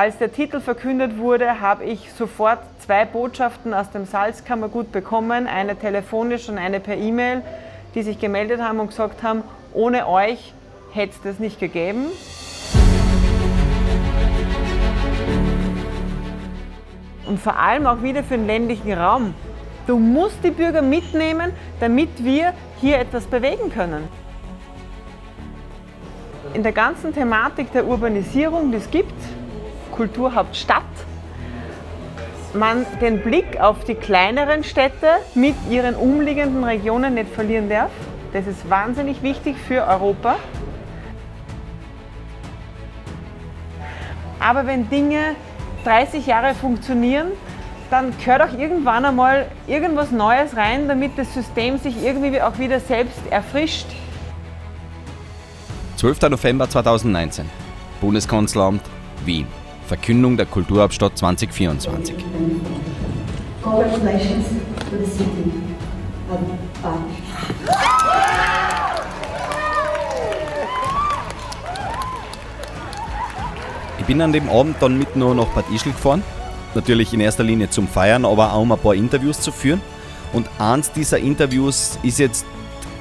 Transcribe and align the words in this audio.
als 0.00 0.16
der 0.16 0.32
Titel 0.32 0.60
verkündet 0.60 1.18
wurde, 1.18 1.60
habe 1.60 1.84
ich 1.84 2.10
sofort 2.12 2.60
zwei 2.78 3.04
Botschaften 3.04 3.74
aus 3.74 3.90
dem 3.90 4.06
Salzkammergut 4.06 4.92
bekommen, 4.92 5.46
eine 5.46 5.76
telefonisch 5.76 6.48
und 6.48 6.56
eine 6.56 6.80
per 6.80 6.96
E-Mail, 6.96 7.42
die 7.94 8.00
sich 8.00 8.18
gemeldet 8.18 8.62
haben 8.62 8.80
und 8.80 8.86
gesagt 8.86 9.22
haben, 9.22 9.42
ohne 9.74 10.08
euch 10.08 10.54
hätte 10.94 11.12
es 11.12 11.22
das 11.22 11.38
nicht 11.38 11.60
gegeben. 11.60 12.06
Und 17.26 17.38
vor 17.38 17.58
allem 17.58 17.86
auch 17.86 18.02
wieder 18.02 18.24
für 18.24 18.38
den 18.38 18.46
ländlichen 18.46 18.94
Raum. 18.94 19.34
Du 19.86 19.98
musst 19.98 20.42
die 20.42 20.50
Bürger 20.50 20.80
mitnehmen, 20.80 21.52
damit 21.78 22.24
wir 22.24 22.54
hier 22.80 23.00
etwas 23.00 23.26
bewegen 23.26 23.70
können. 23.70 24.08
In 26.54 26.62
der 26.62 26.72
ganzen 26.72 27.12
Thematik 27.12 27.70
der 27.72 27.86
Urbanisierung, 27.86 28.70
die 28.70 28.78
es 28.78 28.90
gibt, 28.90 29.12
Kulturhauptstadt, 30.00 30.82
man 32.54 32.86
den 33.02 33.20
Blick 33.20 33.60
auf 33.60 33.84
die 33.84 33.94
kleineren 33.94 34.64
Städte 34.64 35.08
mit 35.34 35.54
ihren 35.68 35.94
umliegenden 35.94 36.64
Regionen 36.64 37.12
nicht 37.12 37.28
verlieren 37.30 37.68
darf. 37.68 37.90
Das 38.32 38.46
ist 38.46 38.70
wahnsinnig 38.70 39.22
wichtig 39.22 39.56
für 39.58 39.86
Europa. 39.86 40.36
Aber 44.38 44.66
wenn 44.66 44.88
Dinge 44.88 45.36
30 45.84 46.26
Jahre 46.26 46.54
funktionieren, 46.54 47.32
dann 47.90 48.14
gehört 48.16 48.40
auch 48.40 48.58
irgendwann 48.58 49.04
einmal 49.04 49.48
irgendwas 49.66 50.10
Neues 50.12 50.56
rein, 50.56 50.88
damit 50.88 51.18
das 51.18 51.34
System 51.34 51.76
sich 51.76 52.02
irgendwie 52.02 52.40
auch 52.40 52.58
wieder 52.58 52.80
selbst 52.80 53.20
erfrischt. 53.28 53.88
12. 55.96 56.22
November 56.30 56.70
2019, 56.70 57.44
Bundeskanzleramt 58.00 58.80
Wien. 59.26 59.59
Verkündung 59.90 60.36
der 60.36 60.46
Kulturhauptstadt 60.46 61.18
2024. 61.18 62.14
Congratulations 63.60 64.46
to 64.88 64.96
the 64.96 65.10
city 65.10 65.50
of 66.30 66.38
Ich 73.98 74.06
bin 74.06 74.22
an 74.22 74.32
dem 74.32 74.48
Abend 74.48 74.76
dann 74.78 74.96
mit 74.96 75.16
nur 75.16 75.34
nach 75.34 75.46
Bad 75.46 75.64
Ischl 75.74 75.90
gefahren. 75.90 76.22
Natürlich 76.76 77.12
in 77.12 77.18
erster 77.18 77.42
Linie 77.42 77.68
zum 77.70 77.88
Feiern, 77.88 78.24
aber 78.24 78.52
auch 78.52 78.60
um 78.60 78.70
ein 78.70 78.78
paar 78.78 78.94
Interviews 78.94 79.40
zu 79.40 79.50
führen. 79.50 79.80
Und 80.32 80.48
eins 80.60 80.92
dieser 80.92 81.18
Interviews 81.18 81.98
ist 82.04 82.20
jetzt 82.20 82.46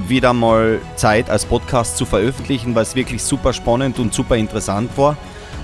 wieder 0.07 0.33
mal 0.33 0.81
Zeit 0.95 1.29
als 1.29 1.45
Podcast 1.45 1.97
zu 1.97 2.07
veröffentlichen, 2.07 2.73
weil 2.73 2.81
es 2.81 2.95
wirklich 2.95 3.21
super 3.21 3.53
spannend 3.53 3.99
und 3.99 4.11
super 4.11 4.37
interessant 4.37 4.89
war. 4.97 5.15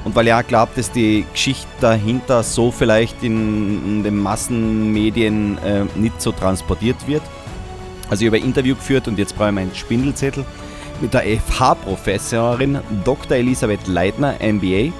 Und 0.03 0.15
weil 0.15 0.27
ich 0.27 0.33
auch 0.33 0.45
glaube, 0.45 0.71
dass 0.75 0.91
die 0.91 1.25
Geschichte 1.31 1.67
dahinter 1.81 2.43
so 2.43 2.71
vielleicht 2.71 3.23
in, 3.23 3.83
in 3.85 4.03
den 4.03 4.17
Massenmedien 4.17 5.57
äh, 5.59 5.85
nicht 5.95 6.21
so 6.21 6.31
transportiert 6.31 7.07
wird. 7.07 7.23
Also 8.09 8.23
ich 8.23 8.27
habe 8.27 8.37
ein 8.37 8.43
Interview 8.43 8.75
geführt 8.75 9.07
und 9.07 9.17
jetzt 9.17 9.35
brauche 9.35 9.49
ich 9.49 9.55
meinen 9.55 9.73
Spindelzettel 9.73 10.45
mit 11.01 11.13
der 11.13 11.23
FH-Professorin 11.23 12.79
Dr. 13.03 13.37
Elisabeth 13.37 13.87
Leitner, 13.87 14.35
MBA, 14.39 14.93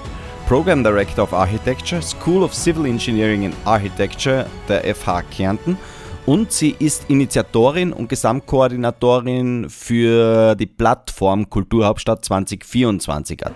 Program 0.48 0.84
Director 0.84 1.24
of 1.24 1.34
Architecture, 1.34 2.02
School 2.02 2.44
of 2.44 2.54
Civil 2.54 2.86
Engineering 2.86 3.46
and 3.46 3.56
Architecture 3.66 4.46
der 4.68 4.96
FH 4.96 5.22
Kärnten 5.32 5.78
und 6.26 6.52
sie 6.52 6.76
ist 6.80 7.10
Initiatorin 7.10 7.94
und 7.94 8.10
Gesamtkoordinatorin 8.10 9.70
für 9.70 10.56
die 10.56 10.66
Plattform 10.66 11.50
Kulturhauptstadt 11.50 12.26
2024 12.26 13.46
AT. 13.46 13.54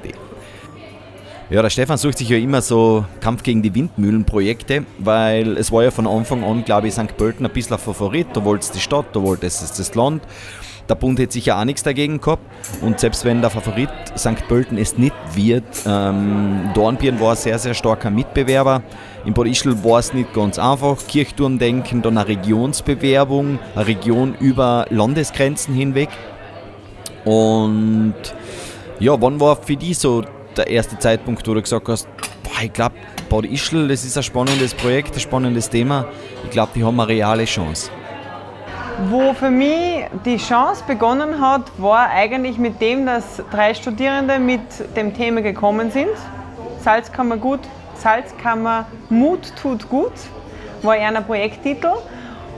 Ja, 1.51 1.63
der 1.63 1.71
Stefan 1.71 1.97
sucht 1.97 2.19
sich 2.19 2.29
ja 2.29 2.37
immer 2.37 2.61
so 2.61 3.05
Kampf 3.21 3.41
gegen 3.41 3.63
die 3.63 3.73
Windmühlenprojekte, 3.73 4.85
weil 4.99 5.57
es 5.57 5.71
war 5.71 5.83
ja 5.83 5.89
von 5.89 6.05
Anfang 6.05 6.43
an, 6.43 6.63
glaube 6.63 6.87
ich, 6.87 6.93
St. 6.93 7.17
Pölten 7.17 7.43
ein 7.43 7.51
bisschen 7.51 7.73
ein 7.73 7.79
Favorit. 7.79 8.27
Da 8.33 8.45
wollte 8.45 8.65
es 8.65 8.71
die 8.71 8.79
Stadt, 8.79 9.07
da 9.13 9.23
wollte 9.23 9.47
es 9.47 9.59
das 9.59 9.95
Land. 9.95 10.21
Der 10.87 10.93
Bund 10.93 11.17
hätte 11.17 11.33
sicher 11.33 11.57
auch 11.57 11.65
nichts 11.65 11.81
dagegen 11.81 12.21
gehabt. 12.21 12.43
Und 12.81 12.99
selbst 12.99 13.25
wenn 13.25 13.41
der 13.41 13.49
Favorit 13.49 13.89
St. 14.15 14.47
Pölten 14.47 14.77
es 14.77 14.99
nicht 14.99 15.15
wird, 15.33 15.63
ähm, 15.87 16.69
Dornbirn 16.75 17.19
war 17.19 17.31
ein 17.31 17.37
sehr, 17.37 17.57
sehr 17.57 17.73
starker 17.73 18.11
Mitbewerber. 18.11 18.83
In 19.25 19.33
Bad 19.33 19.47
Ischl 19.47 19.83
war 19.83 19.97
es 19.97 20.13
nicht 20.13 20.31
ganz 20.35 20.59
einfach. 20.59 20.97
Kirchturmdenken, 21.07 22.03
dann 22.03 22.19
eine 22.19 22.27
Regionsbewerbung, 22.27 23.57
eine 23.73 23.87
Region 23.87 24.35
über 24.39 24.85
Landesgrenzen 24.91 25.73
hinweg. 25.73 26.09
Und 27.25 28.13
ja, 28.99 29.19
wann 29.19 29.39
war 29.39 29.55
für 29.55 29.75
die 29.75 29.95
so 29.95 30.23
der 30.59 30.67
erste 30.67 30.99
Zeitpunkt, 30.99 31.47
wo 31.47 31.53
du 31.53 31.61
gesagt 31.61 31.87
hast, 31.87 32.07
boah, 32.43 32.61
ich 32.61 32.73
glaube, 32.73 32.95
Bad 33.29 33.45
Ischl, 33.45 33.87
das 33.87 34.03
ist 34.03 34.17
ein 34.17 34.23
spannendes 34.23 34.73
Projekt, 34.73 35.15
ein 35.15 35.19
spannendes 35.19 35.69
Thema. 35.69 36.05
Ich 36.43 36.49
glaube, 36.51 36.71
die 36.75 36.83
haben 36.83 36.99
eine 36.99 37.09
reale 37.09 37.45
Chance. 37.45 37.89
Wo 39.09 39.33
für 39.33 39.49
mich 39.49 40.05
die 40.25 40.35
Chance 40.35 40.83
begonnen 40.85 41.39
hat, 41.39 41.71
war 41.77 42.09
eigentlich 42.09 42.57
mit 42.57 42.81
dem, 42.81 43.05
dass 43.05 43.41
drei 43.49 43.73
Studierende 43.73 44.39
mit 44.39 44.61
dem 44.97 45.13
Thema 45.13 45.41
gekommen 45.41 45.89
sind. 45.89 46.09
Salzkammer 46.81 47.37
gut, 47.37 47.61
Salzkammer 47.95 48.85
Mut 49.09 49.53
tut 49.61 49.87
gut, 49.87 50.11
war 50.81 50.97
eher 50.97 51.21
Projekttitel. 51.21 51.93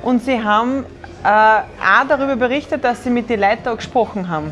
Und 0.02 0.24
sie 0.24 0.44
haben 0.44 0.86
äh, 1.24 1.28
auch 1.28 2.08
darüber 2.08 2.36
berichtet, 2.36 2.84
dass 2.84 3.04
sie 3.04 3.12
mit 3.12 3.30
den 3.30 3.40
Leuten 3.40 3.76
gesprochen 3.76 4.28
haben. 4.28 4.52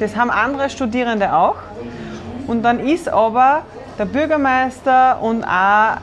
Das 0.00 0.14
haben 0.14 0.30
andere 0.30 0.68
Studierende 0.68 1.32
auch. 1.32 1.56
Und 2.52 2.60
dann 2.64 2.80
ist 2.80 3.08
aber 3.08 3.62
der 3.98 4.04
Bürgermeister 4.04 5.22
und 5.22 5.42
auch 5.42 5.96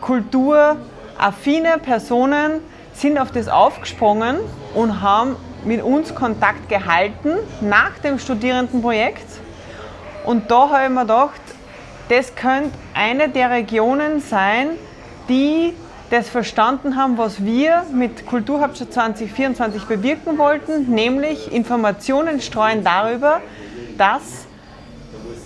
kulturaffine 0.00 1.78
Personen 1.80 2.54
sind 2.92 3.20
auf 3.20 3.30
das 3.30 3.46
aufgesprungen 3.46 4.38
und 4.74 5.00
haben 5.00 5.36
mit 5.64 5.80
uns 5.80 6.12
Kontakt 6.12 6.68
gehalten 6.68 7.34
nach 7.60 7.96
dem 8.02 8.18
Studierendenprojekt. 8.18 9.28
Und 10.26 10.50
da 10.50 10.70
habe 10.70 10.86
ich 10.86 10.90
mir 10.90 11.02
gedacht, 11.02 11.40
das 12.08 12.34
könnte 12.34 12.76
eine 12.94 13.28
der 13.28 13.50
Regionen 13.50 14.20
sein, 14.20 14.70
die 15.28 15.72
das 16.10 16.28
verstanden 16.28 16.96
haben, 16.96 17.16
was 17.16 17.44
wir 17.44 17.84
mit 17.94 18.26
Kulturhauptstadt 18.26 18.92
2024 18.92 19.84
bewirken 19.84 20.36
wollten, 20.36 20.90
nämlich 20.90 21.52
Informationen 21.52 22.40
streuen 22.40 22.82
darüber, 22.82 23.40
dass 23.96 24.41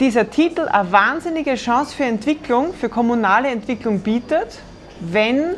dieser 0.01 0.31
Titel 0.31 0.69
eine 0.69 0.93
wahnsinnige 0.93 1.55
Chance 1.55 1.95
für 1.95 2.05
Entwicklung, 2.05 2.75
für 2.75 2.89
kommunale 2.89 3.49
Entwicklung 3.49 4.01
bietet, 4.01 4.59
wenn 5.01 5.55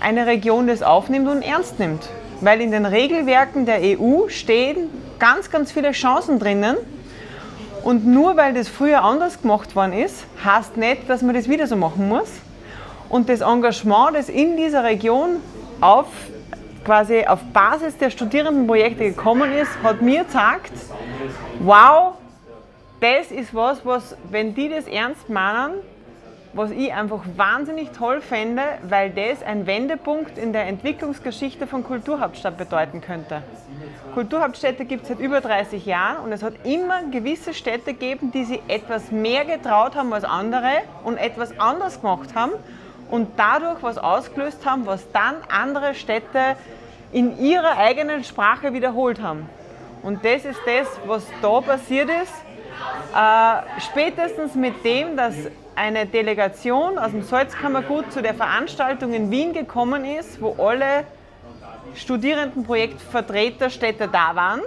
eine 0.00 0.26
Region 0.26 0.66
das 0.66 0.82
aufnimmt 0.82 1.28
und 1.28 1.42
ernst 1.42 1.78
nimmt. 1.78 2.08
Weil 2.40 2.60
in 2.60 2.70
den 2.70 2.86
Regelwerken 2.86 3.66
der 3.66 3.80
EU 3.82 4.28
stehen 4.28 4.90
ganz, 5.18 5.50
ganz 5.50 5.72
viele 5.72 5.92
Chancen 5.92 6.38
drinnen. 6.38 6.76
Und 7.82 8.06
nur 8.06 8.36
weil 8.36 8.54
das 8.54 8.68
früher 8.68 9.02
anders 9.02 9.42
gemacht 9.42 9.76
worden 9.76 9.92
ist, 9.92 10.24
heißt 10.44 10.76
nicht, 10.76 11.08
dass 11.08 11.22
man 11.22 11.34
das 11.34 11.48
wieder 11.48 11.66
so 11.66 11.76
machen 11.76 12.08
muss. 12.08 12.28
Und 13.08 13.28
das 13.28 13.42
Engagement, 13.42 14.16
das 14.16 14.28
in 14.28 14.56
dieser 14.56 14.84
Region 14.84 15.36
auf, 15.80 16.06
quasi 16.84 17.24
auf 17.26 17.40
Basis 17.52 17.96
der 17.98 18.10
Studierendenprojekte 18.10 19.04
gekommen 19.04 19.52
ist, 19.52 19.70
hat 19.82 20.00
mir 20.00 20.24
gesagt, 20.24 20.72
wow, 21.60 22.14
das 23.00 23.30
ist 23.30 23.54
was, 23.54 23.84
was, 23.84 24.16
wenn 24.30 24.54
die 24.54 24.68
das 24.68 24.86
ernst 24.86 25.28
meinen, 25.28 25.74
was 26.54 26.70
ich 26.70 26.92
einfach 26.92 27.22
wahnsinnig 27.36 27.90
toll 27.90 28.20
fände, 28.20 28.62
weil 28.88 29.10
das 29.10 29.42
ein 29.42 29.66
Wendepunkt 29.66 30.38
in 30.38 30.52
der 30.52 30.66
Entwicklungsgeschichte 30.66 31.66
von 31.66 31.82
Kulturhauptstadt 31.82 32.56
bedeuten 32.56 33.00
könnte. 33.00 33.42
Kulturhauptstädte 34.14 34.84
gibt 34.84 35.02
es 35.02 35.08
seit 35.08 35.18
über 35.18 35.40
30 35.40 35.84
Jahren 35.84 36.22
und 36.22 36.32
es 36.32 36.44
hat 36.44 36.54
immer 36.64 37.02
gewisse 37.10 37.54
Städte 37.54 37.92
gegeben, 37.92 38.30
die 38.30 38.44
sich 38.44 38.60
etwas 38.68 39.10
mehr 39.10 39.44
getraut 39.44 39.96
haben 39.96 40.12
als 40.12 40.24
andere 40.24 40.70
und 41.02 41.16
etwas 41.16 41.58
anders 41.58 42.00
gemacht 42.00 42.36
haben 42.36 42.52
und 43.10 43.30
dadurch 43.36 43.82
was 43.82 43.98
ausgelöst 43.98 44.64
haben, 44.64 44.86
was 44.86 45.10
dann 45.10 45.34
andere 45.48 45.94
Städte 45.94 46.56
in 47.12 47.38
ihrer 47.38 47.76
eigenen 47.78 48.22
Sprache 48.22 48.72
wiederholt 48.72 49.20
haben. 49.20 49.48
Und 50.02 50.24
das 50.24 50.44
ist 50.44 50.60
das, 50.66 50.86
was 51.06 51.26
da 51.42 51.60
passiert 51.60 52.08
ist 52.22 52.43
äh, 53.14 53.80
spätestens 53.80 54.54
mit 54.54 54.84
dem, 54.84 55.16
dass 55.16 55.34
eine 55.76 56.06
Delegation 56.06 56.98
aus 56.98 57.10
dem 57.10 57.22
Salzkammergut 57.22 58.12
zu 58.12 58.22
der 58.22 58.34
Veranstaltung 58.34 59.12
in 59.12 59.30
Wien 59.30 59.52
gekommen 59.52 60.04
ist, 60.04 60.40
wo 60.40 60.56
alle 60.58 61.04
Studierendenprojektvertreterstädte 61.94 64.08
da 64.08 64.34
waren. 64.34 64.60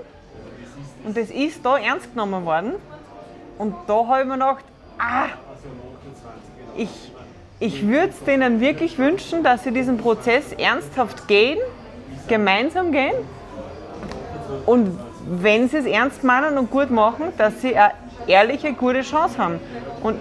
Und 1.03 1.17
das 1.17 1.29
ist 1.29 1.65
da 1.65 1.77
ernst 1.77 2.13
genommen 2.13 2.45
worden. 2.45 2.75
Und 3.57 3.75
da 3.87 4.07
habe 4.07 4.21
ich 4.21 4.27
mir 4.27 4.33
gedacht, 4.33 4.63
ah, 4.99 5.25
ich, 6.75 6.89
ich 7.59 7.87
würde 7.87 8.09
es 8.09 8.23
denen 8.23 8.59
wirklich 8.59 8.97
wünschen, 8.97 9.43
dass 9.43 9.63
sie 9.63 9.71
diesen 9.71 9.97
Prozess 9.97 10.51
ernsthaft 10.53 11.27
gehen, 11.27 11.59
gemeinsam 12.27 12.91
gehen. 12.91 13.15
Und 14.65 14.99
wenn 15.29 15.67
sie 15.67 15.77
es 15.77 15.85
ernst 15.85 16.23
meinen 16.23 16.57
und 16.57 16.71
gut 16.71 16.89
machen, 16.89 17.33
dass 17.37 17.61
sie 17.61 17.75
ehrliche, 18.27 18.73
gute 18.73 19.01
Chance 19.01 19.37
haben. 19.37 19.59
Und 20.01 20.17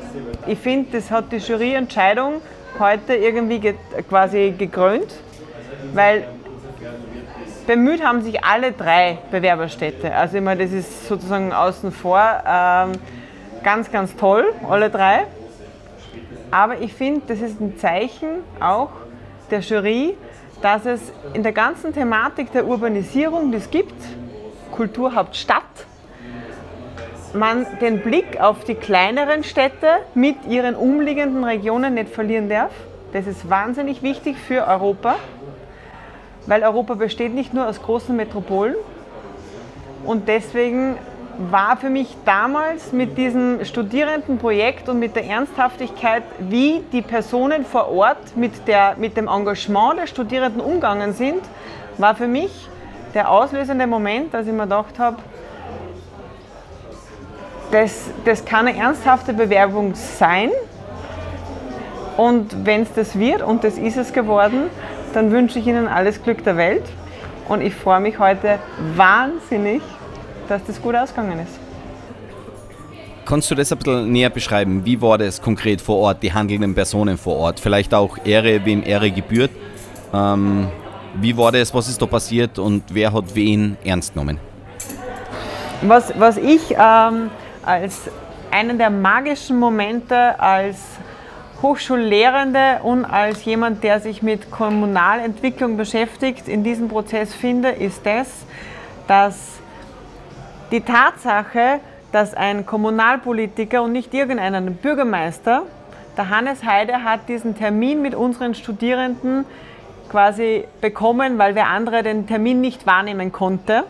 ich 0.46 0.58
finde, 0.58 0.88
das 0.92 1.10
hat 1.10 1.30
die 1.30 1.36
Juryentscheidung 1.36 2.40
heute 2.78 3.14
irgendwie 3.14 3.60
ge 3.60 3.74
quasi 4.08 4.54
gekrönt, 4.56 5.14
weil 5.94 6.24
bemüht 7.66 8.02
haben 8.02 8.22
sich 8.22 8.44
alle 8.44 8.72
drei 8.72 9.18
Bewerberstädte. 9.30 10.14
Also 10.14 10.40
meine, 10.40 10.64
das 10.64 10.72
ist 10.72 11.08
sozusagen 11.08 11.52
außen 11.52 11.90
vor 11.92 12.20
ähm, 12.46 12.92
ganz, 13.62 13.90
ganz 13.90 14.14
toll, 14.16 14.44
alle 14.68 14.90
drei. 14.90 15.24
Aber 16.50 16.80
ich 16.80 16.92
finde, 16.92 17.22
das 17.26 17.40
ist 17.40 17.60
ein 17.60 17.76
Zeichen 17.78 18.28
auch 18.60 18.90
der 19.50 19.60
Jury, 19.60 20.16
dass 20.62 20.86
es 20.86 21.00
in 21.34 21.42
der 21.42 21.52
ganzen 21.52 21.92
Thematik 21.92 22.52
der 22.52 22.66
Urbanisierung, 22.66 23.50
die 23.50 23.58
es 23.58 23.70
gibt, 23.70 23.94
Kulturhauptstadt, 24.72 25.62
man 27.34 27.66
den 27.80 28.02
Blick 28.02 28.40
auf 28.40 28.64
die 28.64 28.74
kleineren 28.74 29.44
Städte 29.44 29.88
mit 30.14 30.36
ihren 30.48 30.74
umliegenden 30.74 31.44
Regionen 31.44 31.94
nicht 31.94 32.08
verlieren 32.08 32.48
darf. 32.48 32.72
Das 33.12 33.26
ist 33.26 33.48
wahnsinnig 33.48 34.02
wichtig 34.02 34.36
für 34.36 34.66
Europa, 34.66 35.16
weil 36.46 36.62
Europa 36.62 36.94
besteht 36.94 37.34
nicht 37.34 37.54
nur 37.54 37.68
aus 37.68 37.82
großen 37.82 38.14
Metropolen. 38.16 38.74
Und 40.04 40.28
deswegen 40.28 40.96
war 41.38 41.76
für 41.76 41.90
mich 41.90 42.16
damals 42.24 42.92
mit 42.92 43.18
diesem 43.18 43.64
Studierendenprojekt 43.64 44.88
und 44.88 44.98
mit 44.98 45.16
der 45.16 45.26
Ernsthaftigkeit, 45.26 46.22
wie 46.38 46.82
die 46.92 47.02
Personen 47.02 47.64
vor 47.64 47.90
Ort 47.90 48.36
mit, 48.36 48.66
der, 48.66 48.96
mit 48.96 49.16
dem 49.16 49.28
Engagement 49.28 49.98
der 49.98 50.06
Studierenden 50.06 50.60
umgegangen 50.60 51.12
sind, 51.12 51.42
war 51.98 52.14
für 52.14 52.28
mich 52.28 52.68
der 53.16 53.30
auslösende 53.30 53.86
Moment, 53.86 54.34
dass 54.34 54.46
ich 54.46 54.52
mir 54.52 54.64
gedacht 54.64 54.98
habe, 54.98 55.16
das, 57.72 58.10
das 58.26 58.44
kann 58.44 58.68
eine 58.68 58.78
ernsthafte 58.78 59.32
Bewerbung 59.32 59.94
sein. 59.94 60.50
Und 62.18 62.66
wenn 62.66 62.82
es 62.82 62.92
das 62.92 63.18
wird, 63.18 63.42
und 63.42 63.64
das 63.64 63.78
ist 63.78 63.96
es 63.96 64.12
geworden, 64.12 64.64
dann 65.14 65.32
wünsche 65.32 65.58
ich 65.58 65.66
Ihnen 65.66 65.88
alles 65.88 66.22
Glück 66.22 66.44
der 66.44 66.58
Welt. 66.58 66.84
Und 67.48 67.62
ich 67.62 67.74
freue 67.74 68.00
mich 68.00 68.18
heute 68.18 68.58
wahnsinnig, 68.96 69.80
dass 70.48 70.62
das 70.64 70.80
gut 70.80 70.94
ausgegangen 70.94 71.40
ist. 71.40 71.58
Kannst 73.24 73.50
du 73.50 73.54
das 73.54 73.72
ein 73.72 73.78
bisschen 73.78 74.12
näher 74.12 74.30
beschreiben? 74.30 74.84
Wie 74.84 75.00
war 75.00 75.16
das 75.16 75.40
konkret 75.40 75.80
vor 75.80 75.96
Ort, 75.96 76.22
die 76.22 76.34
handelnden 76.34 76.74
Personen 76.74 77.16
vor 77.16 77.36
Ort? 77.36 77.60
Vielleicht 77.60 77.94
auch 77.94 78.18
Ehre, 78.24 78.64
wem 78.66 78.84
Ehre 78.84 79.10
gebührt. 79.10 79.50
Ähm, 80.12 80.68
wie 81.20 81.36
war 81.36 81.52
das, 81.52 81.72
was 81.74 81.88
ist 81.88 82.00
da 82.00 82.06
passiert 82.06 82.58
und 82.58 82.82
wer 82.90 83.12
hat 83.12 83.34
wen 83.34 83.76
ernst 83.84 84.14
genommen? 84.14 84.38
Was, 85.82 86.12
was 86.18 86.36
ich 86.36 86.72
ähm, 86.72 87.30
als 87.64 88.10
einen 88.50 88.78
der 88.78 88.90
magischen 88.90 89.58
Momente 89.58 90.38
als 90.40 90.78
Hochschullehrende 91.62 92.80
und 92.82 93.04
als 93.04 93.44
jemand, 93.44 93.82
der 93.82 94.00
sich 94.00 94.22
mit 94.22 94.50
Kommunalentwicklung 94.50 95.76
beschäftigt, 95.76 96.48
in 96.48 96.64
diesem 96.64 96.88
Prozess 96.88 97.34
finde, 97.34 97.70
ist 97.70 98.04
das, 98.04 98.28
dass 99.06 99.58
die 100.70 100.80
Tatsache, 100.80 101.80
dass 102.12 102.34
ein 102.34 102.66
Kommunalpolitiker 102.66 103.82
und 103.82 103.92
nicht 103.92 104.12
irgendein 104.12 104.74
Bürgermeister, 104.76 105.62
der 106.16 106.30
Hannes 106.30 106.64
Heide 106.64 107.04
hat 107.04 107.28
diesen 107.28 107.56
Termin 107.56 108.00
mit 108.00 108.14
unseren 108.14 108.54
Studierenden 108.54 109.44
quasi 110.08 110.64
bekommen, 110.80 111.38
weil 111.38 111.54
wer 111.54 111.68
andere 111.68 112.02
den 112.02 112.26
Termin 112.26 112.60
nicht 112.60 112.86
wahrnehmen 112.86 113.32
konnte. 113.32 113.84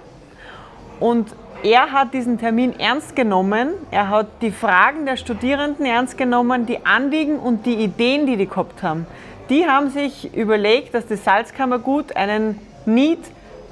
Und 1.00 1.34
er 1.62 1.92
hat 1.92 2.14
diesen 2.14 2.38
Termin 2.38 2.78
ernst 2.78 3.16
genommen. 3.16 3.70
Er 3.90 4.08
hat 4.08 4.26
die 4.40 4.50
Fragen 4.50 5.06
der 5.06 5.16
Studierenden 5.16 5.86
ernst 5.86 6.18
genommen, 6.18 6.66
die 6.66 6.84
Anliegen 6.84 7.38
und 7.38 7.66
die 7.66 7.74
Ideen, 7.74 8.26
die 8.26 8.36
die 8.36 8.46
gehabt 8.46 8.82
haben. 8.82 9.06
Die 9.48 9.66
haben 9.66 9.90
sich 9.90 10.34
überlegt, 10.34 10.94
dass 10.94 11.06
das 11.06 11.24
Salzkammergut 11.24 12.16
einen 12.16 12.58
Need, 12.84 13.20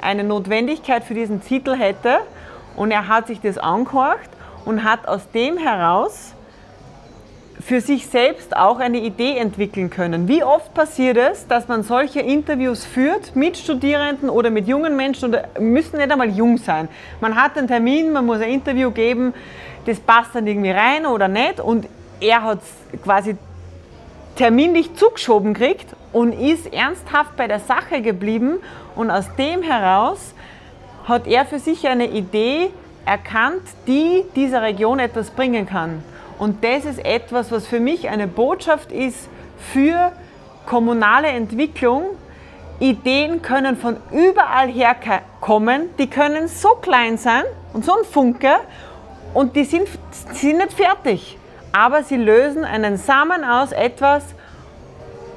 eine 0.00 0.25
Notwendigkeit 0.25 1.05
für 1.05 1.14
diesen 1.14 1.43
Titel 1.43 1.75
hätte 1.75 2.19
und 2.76 2.91
er 2.91 3.08
hat 3.08 3.26
sich 3.26 3.41
das 3.41 3.58
angehört 3.58 4.19
und 4.64 4.85
hat 4.85 5.06
aus 5.08 5.31
dem 5.31 5.56
heraus 5.56 6.35
für 7.65 7.81
sich 7.81 8.07
selbst 8.09 8.55
auch 8.55 8.79
eine 8.79 8.99
Idee 8.99 9.39
entwickeln 9.39 9.89
können. 9.89 10.29
Wie 10.29 10.45
oft 10.45 10.75
passiert 10.75 11.17
es, 11.17 11.47
dass 11.47 11.67
man 11.67 11.83
solche 11.83 12.21
Interviews 12.21 12.85
führt 12.85 13.35
mit 13.35 13.57
Studierenden 13.57 14.29
oder 14.29 14.51
mit 14.51 14.69
jungen 14.69 14.97
Menschen 14.97 15.31
oder 15.31 15.49
müssen 15.59 15.97
nicht 15.97 16.13
einmal 16.13 16.29
jung 16.29 16.59
sein. 16.59 16.89
Man 17.23 17.35
hat 17.37 17.57
einen 17.57 17.67
Termin, 17.67 18.13
man 18.13 18.27
muss 18.27 18.43
ein 18.43 18.51
Interview 18.51 18.91
geben, 18.91 19.33
das 19.87 19.99
passt 19.99 20.35
dann 20.35 20.47
irgendwie 20.47 20.73
rein 20.73 21.07
oder 21.07 21.27
nicht 21.27 21.59
und 21.59 21.87
er 22.21 22.43
hat 22.43 22.59
es 22.93 23.01
quasi 23.03 23.37
terminlich 24.37 24.95
zugeschoben 24.95 25.55
gekriegt 25.55 25.87
und 26.13 26.33
ist 26.33 26.71
ernsthaft 26.71 27.35
bei 27.37 27.49
der 27.49 27.61
Sache 27.61 28.03
geblieben 28.03 28.59
und 28.95 29.11
aus 29.11 29.25
dem 29.39 29.63
heraus 29.63 30.35
hat 31.05 31.27
er 31.27 31.47
für 31.47 31.59
sich 31.59 31.89
eine 31.89 32.09
Idee 32.09 32.69
erkannt, 33.07 33.63
die 33.87 34.23
dieser 34.37 34.61
Region 34.61 34.99
etwas 34.99 35.31
bringen 35.31 35.65
kann. 35.65 36.03
Und 36.39 36.65
das 36.65 36.85
ist 36.85 37.05
etwas, 37.05 37.51
was 37.53 37.67
für 37.67 37.81
mich 37.81 38.09
eine 38.09 38.27
Botschaft 38.27 38.93
ist 38.93 39.29
für 39.73 40.13
kommunale 40.67 41.29
Entwicklung. 41.29 42.05
Ideen 42.81 43.41
können 43.41 43.77
von 43.77 43.97
überall 44.11 44.69
her 44.69 44.97
kommen, 45.41 45.91
die 45.99 46.09
können 46.09 46.49
so 46.49 46.71
klein 46.81 47.19
sein 47.19 47.45
und 47.73 47.85
so 47.85 47.93
ein 47.97 48.05
Funke 48.05 48.57
und 49.33 49.55
die 49.55 49.65
sind, 49.65 49.89
sind 50.33 50.59
nicht 50.59 50.73
fertig. 50.73 51.39
Aber 51.73 52.03
sie 52.03 52.17
lösen 52.17 52.65
einen 52.65 52.97
Samen 52.97 53.45
aus, 53.45 53.73
etwas, 53.73 54.25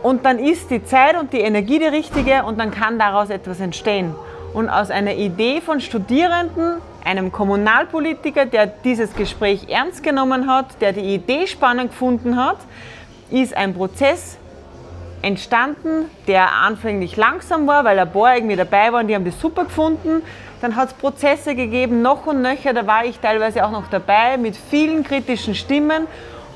und 0.04 0.26
dann 0.26 0.40
ist 0.40 0.70
die 0.70 0.84
Zeit 0.86 1.20
und 1.20 1.34
die 1.34 1.42
Energie 1.42 1.80
die 1.80 1.86
richtige 1.86 2.44
und 2.44 2.60
dann 2.60 2.72
kann 2.72 3.00
daraus 3.00 3.30
etwas 3.30 3.60
entstehen 3.60 4.16
und 4.54 4.70
aus 4.70 4.92
einer 4.92 5.16
Idee 5.16 5.62
von 5.62 5.82
Studierenden, 5.82 6.82
einem 7.08 7.32
Kommunalpolitiker, 7.32 8.46
der 8.46 8.68
dieses 8.68 9.16
Gespräch 9.16 9.70
ernst 9.70 10.04
genommen 10.04 10.52
hat, 10.52 10.82
der 10.82 10.92
die 10.92 11.16
Idee 11.16 11.48
spannend 11.48 11.92
gefunden 11.92 12.36
hat, 12.36 12.58
ist 13.32 13.56
ein 13.56 13.74
Prozess 13.74 14.38
entstanden, 15.22 16.10
der 16.28 16.52
anfänglich 16.52 17.16
langsam 17.16 17.66
war, 17.66 17.86
weil 17.86 17.98
ein 17.98 18.12
paar 18.12 18.36
irgendwie 18.36 18.58
dabei 18.58 18.92
waren, 18.92 19.08
die 19.08 19.16
haben 19.16 19.26
das 19.26 19.40
super 19.40 19.64
gefunden. 19.64 20.22
Dann 20.60 20.76
hat 20.76 20.90
es 20.90 20.94
Prozesse 20.96 21.56
gegeben, 21.56 22.02
noch 22.02 22.26
und 22.26 22.42
nöcher, 22.42 22.74
da 22.74 22.86
war 22.86 23.06
ich 23.06 23.20
teilweise 23.20 23.66
auch 23.66 23.72
noch 23.72 23.88
dabei, 23.90 24.38
mit 24.38 24.58
vielen 24.58 25.04
kritischen 25.04 25.56
Stimmen. 25.56 26.08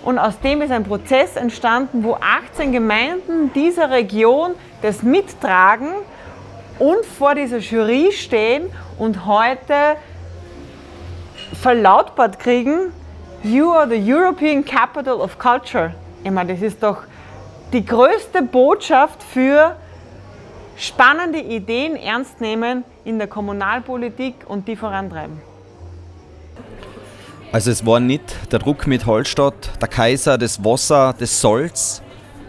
Und 0.04 0.20
aus 0.20 0.40
dem 0.42 0.62
ist 0.62 0.72
ein 0.72 0.84
Prozess 0.84 1.38
entstanden, 1.38 2.04
wo 2.04 2.16
18 2.16 2.72
Gemeinden 2.72 3.54
dieser 3.54 3.90
Region 3.90 4.52
das 4.82 5.02
mittragen 5.02 5.90
und 6.78 7.06
vor 7.06 7.36
dieser 7.36 7.60
Jury 7.60 8.12
stehen 8.12 8.64
und 8.98 9.26
heute 9.26 9.96
verlautbart 11.62 12.40
kriegen, 12.40 12.92
You 13.44 13.72
are 13.72 13.88
the 13.88 14.14
European 14.14 14.64
Capital 14.64 15.20
of 15.20 15.38
Culture. 15.38 15.94
Ich 16.24 16.32
meine, 16.32 16.54
das 16.54 16.62
ist 16.62 16.82
doch 16.82 17.04
die 17.72 17.86
größte 17.86 18.42
Botschaft 18.42 19.24
für 19.24 19.76
spannende 20.76 21.40
Ideen 21.40 21.96
ernst 21.96 22.42
nehmen 22.42 22.84
in 23.04 23.18
der 23.18 23.28
Kommunalpolitik 23.28 24.36
und 24.48 24.68
die 24.68 24.76
vorantreiben. 24.76 25.40
Also 27.52 27.72
es 27.72 27.86
war 27.86 28.00
nicht 28.00 28.52
der 28.52 28.60
Druck 28.60 28.88
mit 28.88 29.06
Hallstatt, 29.06 29.72
der 29.80 29.88
Kaiser, 29.88 30.38
das 30.38 30.64
Wasser, 30.64 31.14
das 31.18 31.42
Salz, 31.42 32.02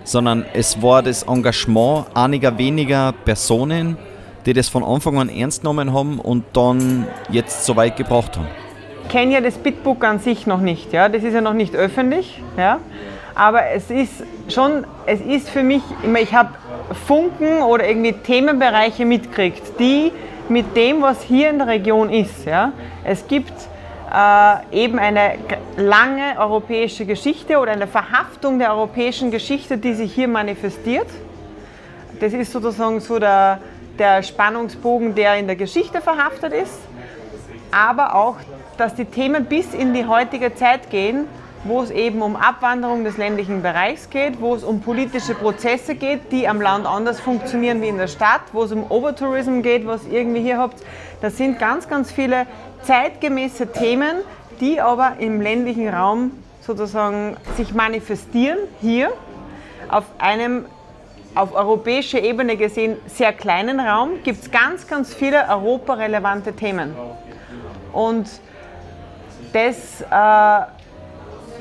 sondern 0.05 0.45
es 0.53 0.81
war 0.81 1.03
das 1.03 1.23
Engagement 1.25 2.07
einiger 2.15 2.57
weniger 2.57 3.13
Personen, 3.25 3.99
die 4.47 4.53
das 4.53 4.69
von 4.69 4.85
Anfang 4.85 5.19
an 5.19 5.29
ernst 5.29 5.63
genommen 5.63 5.93
haben 5.93 6.19
und 6.19 6.45
dann 6.53 7.07
jetzt 7.31 7.65
so 7.65 7.77
weit 7.77 7.97
gebracht 7.97 8.37
haben. 8.37 8.62
Kenne 9.09 9.33
ja 9.33 9.41
das 9.41 9.59
Bitbook 9.59 10.05
an 10.05 10.19
sich 10.19 10.47
noch 10.47 10.61
nicht, 10.61 10.93
ja? 10.93 11.09
das 11.09 11.23
ist 11.23 11.35
ja 11.35 11.41
noch 11.41 11.53
nicht 11.53 11.75
öffentlich, 11.75 12.43
ja? 12.57 12.79
aber 13.35 13.71
es 13.71 13.91
ist 13.91 14.25
schon, 14.49 14.87
es 15.07 15.21
ist 15.21 15.49
für 15.49 15.63
mich, 15.63 15.83
ich 16.21 16.35
habe 16.35 16.51
Funken 17.07 17.63
oder 17.63 17.87
irgendwie 17.87 18.13
Themenbereiche 18.13 19.05
mitgekriegt, 19.05 19.79
die 19.79 20.13
mit 20.49 20.77
dem, 20.77 21.03
was 21.03 21.23
hier 21.23 21.51
in 21.51 21.59
der 21.59 21.69
Region 21.69 22.11
ist. 22.11 22.45
Ja? 22.45 22.73
Es 23.05 23.27
gibt 23.27 23.53
äh, 24.13 24.85
eben 24.85 24.99
eine 24.99 25.39
lange 25.77 26.39
europäische 26.39 27.07
Geschichte 27.07 27.59
oder 27.59 27.73
eine 27.73 27.87
Verhaftung 27.87 28.59
der 28.59 28.73
europäischen 28.75 29.31
Geschichte, 29.31 29.79
die 29.79 29.95
sich 29.95 30.13
hier 30.13 30.29
manifestiert. 30.29 31.09
Das 32.21 32.33
ist 32.33 32.53
sozusagen 32.53 33.01
so 33.01 33.19
der, 33.19 33.59
der 33.99 34.23
Spannungsbogen, 34.23 35.15
der 35.15 35.37
in 35.37 35.47
der 35.47 35.57
Geschichte 35.57 36.01
verhaftet 36.01 36.53
ist, 36.53 36.79
aber 37.71 38.15
auch, 38.15 38.37
dass 38.77 38.95
die 38.95 39.05
Themen 39.05 39.47
bis 39.47 39.75
in 39.75 39.95
die 39.95 40.07
heutige 40.07 40.55
Zeit 40.55 40.91
gehen, 40.91 41.27
wo 41.65 41.83
es 41.83 41.91
eben 41.91 42.23
um 42.23 42.35
Abwanderung 42.35 43.05
des 43.05 43.17
ländlichen 43.17 43.63
Bereichs 43.63 44.11
geht, 44.11 44.41
wo 44.41 44.55
es 44.55 44.65
um 44.65 44.81
politische 44.81 45.35
Prozesse 45.35 45.95
geht, 45.95 46.33
die 46.33 46.49
am 46.49 46.61
Land 46.61 46.87
anders 46.87 47.21
funktionieren 47.21 47.81
wie 47.83 47.89
in 47.89 47.99
der 47.99 48.09
Stadt, 48.09 48.41
wo 48.53 48.65
es 48.65 48.73
um 48.73 48.91
Overtourism 48.91 49.63
geht, 49.63 49.87
was 49.87 50.07
irgendwie 50.07 50.41
hier 50.41 50.59
habt. 50.59 50.83
Das 51.21 51.37
sind 51.37 51.59
ganz, 51.59 51.89
ganz 51.89 52.11
viele 52.11 52.47
zeitgemäße 52.83 53.71
Themen, 53.71 54.17
die 54.61 54.81
aber 54.81 55.15
im 55.19 55.41
ländlichen 55.41 55.89
Raum 55.89 56.33
sozusagen 56.61 57.37
sich 57.57 57.75
manifestieren 57.75 58.59
hier 58.81 59.13
auf 59.89 60.05
einem 60.19 60.65
auf 61.35 61.55
europäischer 61.55 62.23
Ebene 62.23 62.57
gesehen 62.57 62.97
sehr 63.07 63.33
kleinen 63.33 63.81
Raum 63.81 64.23
gibt 64.23 64.43
es 64.43 64.51
ganz, 64.51 64.87
ganz 64.87 65.15
viele 65.15 65.49
europarelevante 65.49 66.53
Themen. 66.53 66.95
Und 67.93 68.29
das 69.53 70.01
äh, 70.01 70.11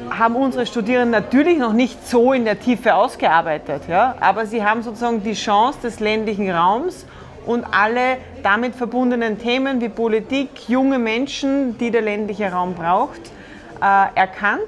haben 0.10 0.36
unsere 0.36 0.66
Studierenden 0.66 1.12
natürlich 1.12 1.58
noch 1.58 1.74
nicht 1.74 2.08
so 2.08 2.34
in 2.34 2.46
der 2.46 2.60
Tiefe 2.60 2.96
ausgearbeitet, 2.96 3.84
ja? 3.88 4.16
aber 4.20 4.46
sie 4.46 4.64
haben 4.64 4.82
sozusagen 4.82 5.24
die 5.24 5.34
Chance 5.34 5.80
des 5.84 6.00
ländlichen 6.00 6.50
Raums 6.50 7.06
und 7.46 7.66
alle 7.72 8.18
damit 8.44 8.76
verbundenen 8.76 9.40
Themen 9.40 9.82
wie 9.82 9.90
Politik, 9.90 10.50
junge 10.68 11.00
Menschen, 11.00 11.78
die 11.78 11.92
der 11.92 12.02
ländliche 12.02 12.52
Raum 12.52 12.76
braucht, 12.76 13.22
äh, 13.82 14.16
erkannt. 14.16 14.62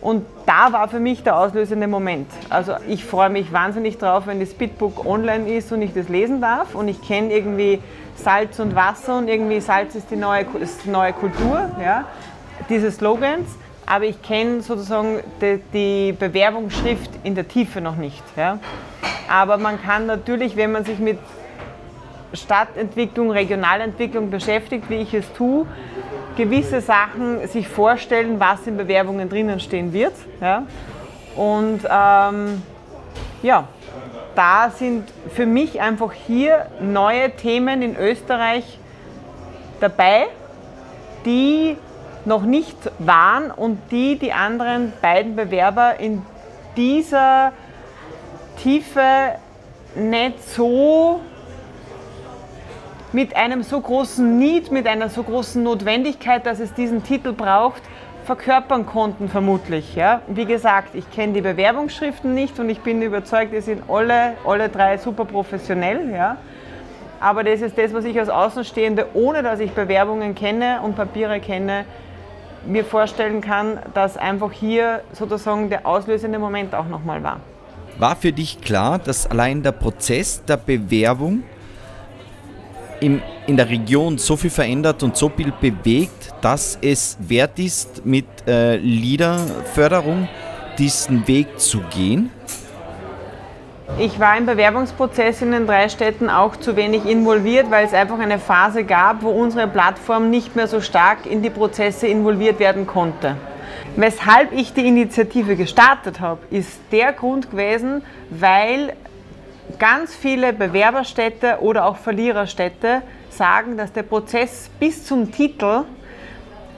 Und 0.00 0.24
da 0.44 0.72
war 0.72 0.88
für 0.88 1.00
mich 1.00 1.22
der 1.22 1.36
auslösende 1.36 1.88
Moment. 1.88 2.30
Also 2.48 2.74
ich 2.86 3.04
freue 3.04 3.30
mich 3.30 3.52
wahnsinnig 3.52 3.98
drauf, 3.98 4.26
wenn 4.26 4.38
das 4.38 4.54
Bitbook 4.54 5.04
online 5.04 5.48
ist 5.48 5.72
und 5.72 5.82
ich 5.82 5.92
das 5.94 6.08
lesen 6.08 6.40
darf. 6.40 6.74
Und 6.74 6.86
ich 6.86 7.00
kenne 7.02 7.32
irgendwie 7.32 7.80
Salz 8.14 8.58
und 8.60 8.76
Wasser 8.76 9.18
und 9.18 9.28
irgendwie 9.28 9.60
Salz 9.60 9.94
ist 9.94 10.10
die 10.10 10.16
neue, 10.16 10.46
ist 10.60 10.86
neue 10.86 11.12
Kultur, 11.12 11.70
ja, 11.82 12.04
diese 12.68 12.90
Slogans 12.90 13.56
aber 13.86 14.04
ich 14.04 14.20
kenne 14.20 14.60
sozusagen 14.62 15.20
die, 15.40 15.60
die, 15.72 16.12
Bewerbungsschrift 16.12 17.10
in 17.22 17.36
der 17.36 17.46
Tiefe 17.46 17.80
noch 17.80 17.96
nicht. 17.96 18.22
Ja. 18.36 18.58
Aber 19.30 19.58
man 19.58 19.80
kann 19.80 20.06
natürlich, 20.06 20.56
wenn 20.56 20.72
man 20.72 20.84
sich 20.84 20.98
mit 20.98 21.18
Stadtentwicklung, 22.32 23.30
Regionalentwicklung 23.30 24.28
beschäftigt, 24.30 24.90
wie 24.90 24.96
ich 24.96 25.14
es 25.14 25.32
tue, 25.34 25.66
gewisse 26.36 26.80
Sachen 26.80 27.46
sich 27.46 27.68
vorstellen, 27.68 28.40
was 28.40 28.66
in 28.66 28.76
Bewerbungen 28.76 29.28
drinnen 29.28 29.60
stehen 29.60 29.92
wird. 29.92 30.14
Ja. 30.40 30.64
Und 31.36 31.80
ähm, 31.88 32.62
ja, 33.42 33.68
da 34.34 34.70
sind 34.70 35.04
für 35.32 35.46
mich 35.46 35.80
einfach 35.80 36.12
hier 36.12 36.66
neue 36.80 37.30
Themen 37.30 37.82
in 37.82 37.96
Österreich 37.96 38.80
dabei, 39.80 40.26
die 41.24 41.76
noch 42.26 42.42
nicht 42.42 42.76
waren 42.98 43.50
und 43.50 43.78
die 43.90 44.18
die 44.18 44.32
anderen 44.32 44.92
beiden 45.00 45.36
Bewerber 45.36 45.98
in 45.98 46.22
dieser 46.76 47.52
Tiefe 48.62 49.36
nicht 49.94 50.42
so 50.48 51.20
mit 53.12 53.34
einem 53.34 53.62
so 53.62 53.80
großen 53.80 54.38
Need, 54.38 54.70
mit 54.70 54.86
einer 54.86 55.08
so 55.08 55.22
großen 55.22 55.62
Notwendigkeit, 55.62 56.44
dass 56.44 56.60
es 56.60 56.74
diesen 56.74 57.02
Titel 57.02 57.32
braucht, 57.32 57.80
verkörpern 58.24 58.84
konnten 58.84 59.28
vermutlich. 59.28 59.94
Ja? 59.94 60.20
Wie 60.26 60.44
gesagt, 60.44 60.94
ich 60.94 61.10
kenne 61.12 61.32
die 61.32 61.40
Bewerbungsschriften 61.40 62.34
nicht 62.34 62.58
und 62.58 62.68
ich 62.68 62.80
bin 62.80 63.00
überzeugt, 63.00 63.54
die 63.54 63.60
sind 63.60 63.84
alle, 63.88 64.34
alle 64.44 64.68
drei 64.68 64.98
super 64.98 65.24
professionell. 65.24 66.10
Ja? 66.12 66.36
Aber 67.20 67.44
das 67.44 67.62
ist 67.62 67.78
das, 67.78 67.94
was 67.94 68.04
ich 68.04 68.18
als 68.18 68.28
Außenstehende, 68.28 69.06
ohne 69.14 69.42
dass 69.42 69.60
ich 69.60 69.70
Bewerbungen 69.70 70.34
kenne 70.34 70.80
und 70.82 70.96
Papiere 70.96 71.40
kenne, 71.40 71.84
mir 72.66 72.84
vorstellen 72.84 73.40
kann, 73.40 73.78
dass 73.94 74.16
einfach 74.16 74.52
hier 74.52 75.02
sozusagen 75.12 75.70
der 75.70 75.86
auslösende 75.86 76.38
Moment 76.38 76.74
auch 76.74 76.88
nochmal 76.88 77.22
war. 77.22 77.40
War 77.98 78.16
für 78.16 78.32
dich 78.32 78.60
klar, 78.60 78.98
dass 78.98 79.26
allein 79.26 79.62
der 79.62 79.72
Prozess 79.72 80.44
der 80.44 80.58
Bewerbung 80.58 81.44
im, 83.00 83.22
in 83.46 83.56
der 83.56 83.68
Region 83.68 84.18
so 84.18 84.36
viel 84.36 84.50
verändert 84.50 85.02
und 85.02 85.16
so 85.16 85.30
viel 85.30 85.52
bewegt, 85.60 86.34
dass 86.40 86.78
es 86.82 87.16
wert 87.20 87.58
ist, 87.58 88.04
mit 88.04 88.26
äh, 88.46 88.76
Leaderförderung 88.76 90.28
diesen 90.78 91.26
Weg 91.26 91.58
zu 91.58 91.80
gehen? 91.94 92.30
Ich 93.98 94.20
war 94.20 94.36
im 94.36 94.44
Bewerbungsprozess 94.44 95.40
in 95.40 95.52
den 95.52 95.66
drei 95.66 95.88
Städten 95.88 96.28
auch 96.28 96.56
zu 96.56 96.76
wenig 96.76 97.06
involviert, 97.06 97.70
weil 97.70 97.86
es 97.86 97.94
einfach 97.94 98.18
eine 98.18 98.38
Phase 98.38 98.84
gab, 98.84 99.22
wo 99.22 99.30
unsere 99.30 99.68
Plattform 99.68 100.28
nicht 100.28 100.54
mehr 100.54 100.66
so 100.66 100.82
stark 100.82 101.24
in 101.24 101.40
die 101.40 101.48
Prozesse 101.48 102.06
involviert 102.06 102.58
werden 102.58 102.86
konnte. 102.86 103.36
Weshalb 103.94 104.52
ich 104.52 104.74
die 104.74 104.86
Initiative 104.86 105.56
gestartet 105.56 106.20
habe, 106.20 106.40
ist 106.50 106.78
der 106.92 107.14
Grund 107.14 107.50
gewesen, 107.50 108.02
weil 108.28 108.92
ganz 109.78 110.14
viele 110.14 110.52
Bewerberstädte 110.52 111.58
oder 111.60 111.86
auch 111.86 111.96
Verliererstädte 111.96 113.00
sagen, 113.30 113.78
dass 113.78 113.92
der 113.92 114.02
Prozess 114.02 114.68
bis 114.78 115.06
zum 115.06 115.32
Titel 115.32 115.84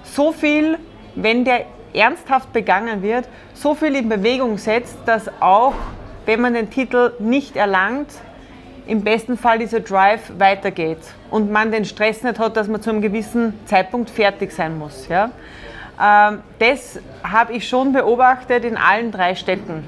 so 0.04 0.30
viel, 0.30 0.78
wenn 1.16 1.44
der 1.44 1.64
ernsthaft 1.94 2.52
begangen 2.52 3.02
wird, 3.02 3.28
so 3.54 3.74
viel 3.74 3.96
in 3.96 4.08
Bewegung 4.08 4.58
setzt, 4.58 4.98
dass 5.06 5.28
auch 5.40 5.74
wenn 6.28 6.42
man 6.42 6.52
den 6.52 6.68
Titel 6.68 7.14
nicht 7.20 7.56
erlangt, 7.56 8.10
im 8.86 9.02
besten 9.02 9.38
Fall 9.38 9.58
dieser 9.58 9.80
Drive 9.80 10.30
weitergeht 10.36 10.98
und 11.30 11.50
man 11.50 11.72
den 11.72 11.86
Stress 11.86 12.22
nicht 12.22 12.38
hat, 12.38 12.54
dass 12.54 12.68
man 12.68 12.82
zu 12.82 12.90
einem 12.90 13.00
gewissen 13.00 13.58
Zeitpunkt 13.64 14.10
fertig 14.10 14.52
sein 14.52 14.76
muss. 14.76 15.08
Ja? 15.08 15.30
Ähm, 15.98 16.42
das 16.58 17.00
habe 17.22 17.54
ich 17.54 17.66
schon 17.66 17.94
beobachtet 17.94 18.66
in 18.66 18.76
allen 18.76 19.10
drei 19.10 19.34
Städten, 19.36 19.84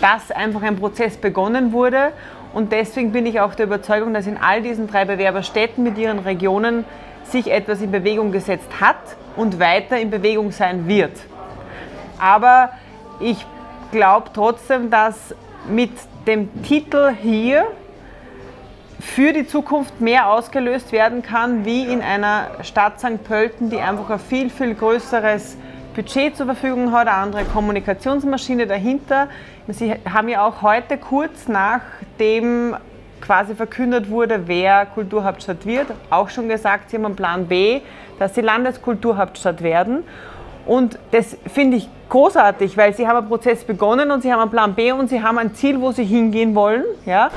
dass 0.00 0.32
einfach 0.32 0.62
ein 0.62 0.74
Prozess 0.74 1.16
begonnen 1.16 1.70
wurde 1.70 2.10
und 2.54 2.72
deswegen 2.72 3.12
bin 3.12 3.24
ich 3.24 3.38
auch 3.38 3.54
der 3.54 3.66
Überzeugung, 3.66 4.14
dass 4.14 4.26
in 4.26 4.36
all 4.36 4.62
diesen 4.62 4.88
drei 4.88 5.04
Bewerberstädten 5.04 5.84
mit 5.84 5.96
ihren 5.96 6.18
Regionen 6.18 6.84
sich 7.22 7.52
etwas 7.52 7.80
in 7.80 7.92
Bewegung 7.92 8.32
gesetzt 8.32 8.80
hat 8.80 8.96
und 9.36 9.60
weiter 9.60 9.96
in 9.96 10.10
Bewegung 10.10 10.50
sein 10.50 10.88
wird. 10.88 11.12
Aber 12.18 12.70
ich 13.20 13.46
glaube 13.92 14.30
trotzdem, 14.34 14.90
dass 14.90 15.36
mit 15.68 15.90
dem 16.26 16.62
Titel 16.62 17.12
hier 17.20 17.66
für 19.00 19.32
die 19.32 19.46
Zukunft 19.46 20.00
mehr 20.00 20.30
ausgelöst 20.30 20.92
werden 20.92 21.22
kann, 21.22 21.64
wie 21.64 21.84
in 21.84 22.00
einer 22.00 22.48
Stadt 22.62 23.00
St. 23.00 23.22
Pölten, 23.24 23.70
die 23.70 23.78
einfach 23.78 24.10
ein 24.10 24.18
viel, 24.18 24.50
viel 24.50 24.74
größeres 24.74 25.56
Budget 25.94 26.36
zur 26.36 26.46
Verfügung 26.46 26.92
hat, 26.92 27.06
eine 27.06 27.16
andere 27.16 27.44
Kommunikationsmaschine 27.44 28.66
dahinter. 28.66 29.28
Sie 29.68 29.94
haben 30.10 30.28
ja 30.28 30.44
auch 30.44 30.62
heute 30.62 30.98
kurz 30.98 31.48
nachdem 31.48 32.76
quasi 33.20 33.54
verkündet 33.54 34.10
wurde, 34.10 34.46
wer 34.46 34.86
Kulturhauptstadt 34.86 35.64
wird, 35.64 35.86
auch 36.10 36.28
schon 36.28 36.48
gesagt, 36.48 36.90
sie 36.90 36.96
haben 36.96 37.06
einen 37.06 37.16
Plan 37.16 37.46
B, 37.46 37.80
dass 38.18 38.34
sie 38.34 38.42
Landeskulturhauptstadt 38.42 39.62
werden. 39.62 40.04
Und 40.66 40.98
das 41.10 41.36
finde 41.46 41.78
ich 41.78 41.88
großartig, 42.14 42.76
weil 42.76 42.94
sie 42.94 43.08
haben 43.08 43.16
einen 43.16 43.28
Prozess 43.28 43.64
begonnen 43.64 44.12
und 44.12 44.22
sie 44.22 44.32
haben 44.32 44.38
einen 44.38 44.50
Plan 44.52 44.74
B 44.76 44.92
und 44.92 45.08
sie 45.08 45.20
haben 45.20 45.36
ein 45.36 45.52
Ziel, 45.56 45.80
wo 45.80 45.90
sie 45.90 46.04
hingehen 46.04 46.54
wollen. 46.54 46.84
Ja? 47.06 47.28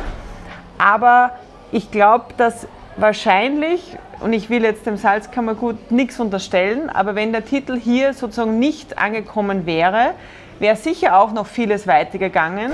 Aber 0.78 1.32
ich 1.72 1.90
glaube, 1.90 2.26
dass 2.38 2.68
wahrscheinlich, 2.96 3.98
und 4.20 4.34
ich 4.34 4.52
will 4.52 4.62
jetzt 4.62 4.86
dem 4.86 4.98
Salzkammergut 4.98 5.90
nichts 5.90 6.20
unterstellen, 6.20 6.92
aber 6.92 7.16
wenn 7.16 7.32
der 7.32 7.44
Titel 7.44 7.76
hier 7.76 8.14
sozusagen 8.14 8.60
nicht 8.60 9.00
angekommen 9.00 9.66
wäre, 9.66 10.12
wäre 10.60 10.76
sicher 10.76 11.18
auch 11.18 11.32
noch 11.32 11.48
vieles 11.48 11.88
weitergegangen. 11.88 12.72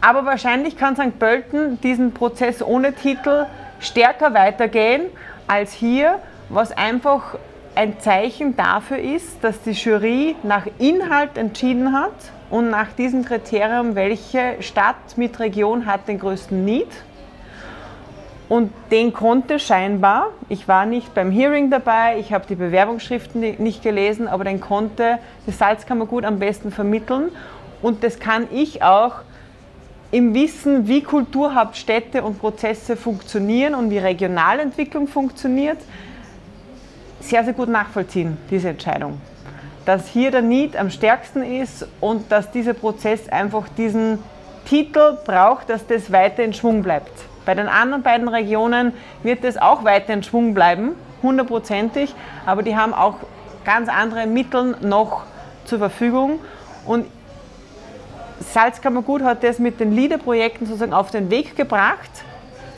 Aber 0.00 0.26
wahrscheinlich 0.26 0.76
kann 0.76 0.96
St. 0.96 1.16
Pölten 1.16 1.80
diesen 1.80 2.12
Prozess 2.12 2.60
ohne 2.60 2.92
Titel 2.92 3.46
stärker 3.78 4.34
weitergehen 4.34 5.02
als 5.46 5.72
hier, 5.72 6.18
was 6.48 6.72
einfach 6.72 7.36
ein 7.74 7.98
Zeichen 8.00 8.56
dafür 8.56 8.98
ist, 8.98 9.42
dass 9.42 9.62
die 9.62 9.72
Jury 9.72 10.36
nach 10.42 10.66
Inhalt 10.78 11.38
entschieden 11.38 11.92
hat 11.92 12.12
und 12.50 12.70
nach 12.70 12.92
diesem 12.92 13.24
Kriterium, 13.24 13.94
welche 13.94 14.56
Stadt 14.60 15.16
mit 15.16 15.40
Region 15.40 15.86
hat 15.86 16.06
den 16.06 16.18
größten 16.18 16.64
Need. 16.64 16.88
Und 18.48 18.70
den 18.90 19.14
konnte 19.14 19.58
scheinbar, 19.58 20.28
ich 20.50 20.68
war 20.68 20.84
nicht 20.84 21.14
beim 21.14 21.30
Hearing 21.30 21.70
dabei, 21.70 22.18
ich 22.18 22.34
habe 22.34 22.44
die 22.46 22.54
Bewerbungsschriften 22.54 23.40
nicht 23.62 23.82
gelesen, 23.82 24.28
aber 24.28 24.44
den 24.44 24.60
konnte 24.60 25.18
das 25.46 25.56
Salzkammergut 25.56 26.26
am 26.26 26.38
besten 26.38 26.70
vermitteln. 26.70 27.30
Und 27.80 28.04
das 28.04 28.18
kann 28.18 28.46
ich 28.52 28.82
auch 28.82 29.14
im 30.10 30.34
Wissen, 30.34 30.86
wie 30.86 31.02
Kulturhauptstädte 31.02 32.22
und 32.22 32.38
Prozesse 32.38 32.96
funktionieren 32.96 33.74
und 33.74 33.88
wie 33.88 33.96
Regionalentwicklung 33.96 35.08
funktioniert, 35.08 35.78
sehr, 37.22 37.44
sehr 37.44 37.52
gut 37.52 37.68
nachvollziehen, 37.68 38.36
diese 38.50 38.70
Entscheidung. 38.70 39.20
Dass 39.84 40.08
hier 40.08 40.30
der 40.30 40.42
Need 40.42 40.76
am 40.76 40.90
stärksten 40.90 41.42
ist 41.42 41.86
und 42.00 42.30
dass 42.30 42.50
dieser 42.50 42.74
Prozess 42.74 43.28
einfach 43.28 43.68
diesen 43.76 44.18
Titel 44.64 45.18
braucht, 45.24 45.68
dass 45.70 45.86
das 45.86 46.12
weiter 46.12 46.44
in 46.44 46.52
Schwung 46.52 46.82
bleibt. 46.82 47.10
Bei 47.44 47.54
den 47.54 47.66
anderen 47.66 48.02
beiden 48.02 48.28
Regionen 48.28 48.92
wird 49.22 49.44
es 49.44 49.56
auch 49.56 49.84
weiter 49.84 50.12
in 50.12 50.22
Schwung 50.22 50.54
bleiben, 50.54 50.92
hundertprozentig, 51.22 52.14
aber 52.46 52.62
die 52.62 52.76
haben 52.76 52.94
auch 52.94 53.16
ganz 53.64 53.88
andere 53.88 54.26
Mittel 54.26 54.76
noch 54.80 55.24
zur 55.64 55.78
Verfügung. 55.78 56.38
Und 56.86 57.06
Salzkammergut 58.40 59.22
hat 59.22 59.42
das 59.42 59.58
mit 59.58 59.80
den 59.80 59.92
LIDE-Projekten 59.92 60.66
sozusagen 60.66 60.92
auf 60.92 61.10
den 61.10 61.30
Weg 61.30 61.56
gebracht, 61.56 62.10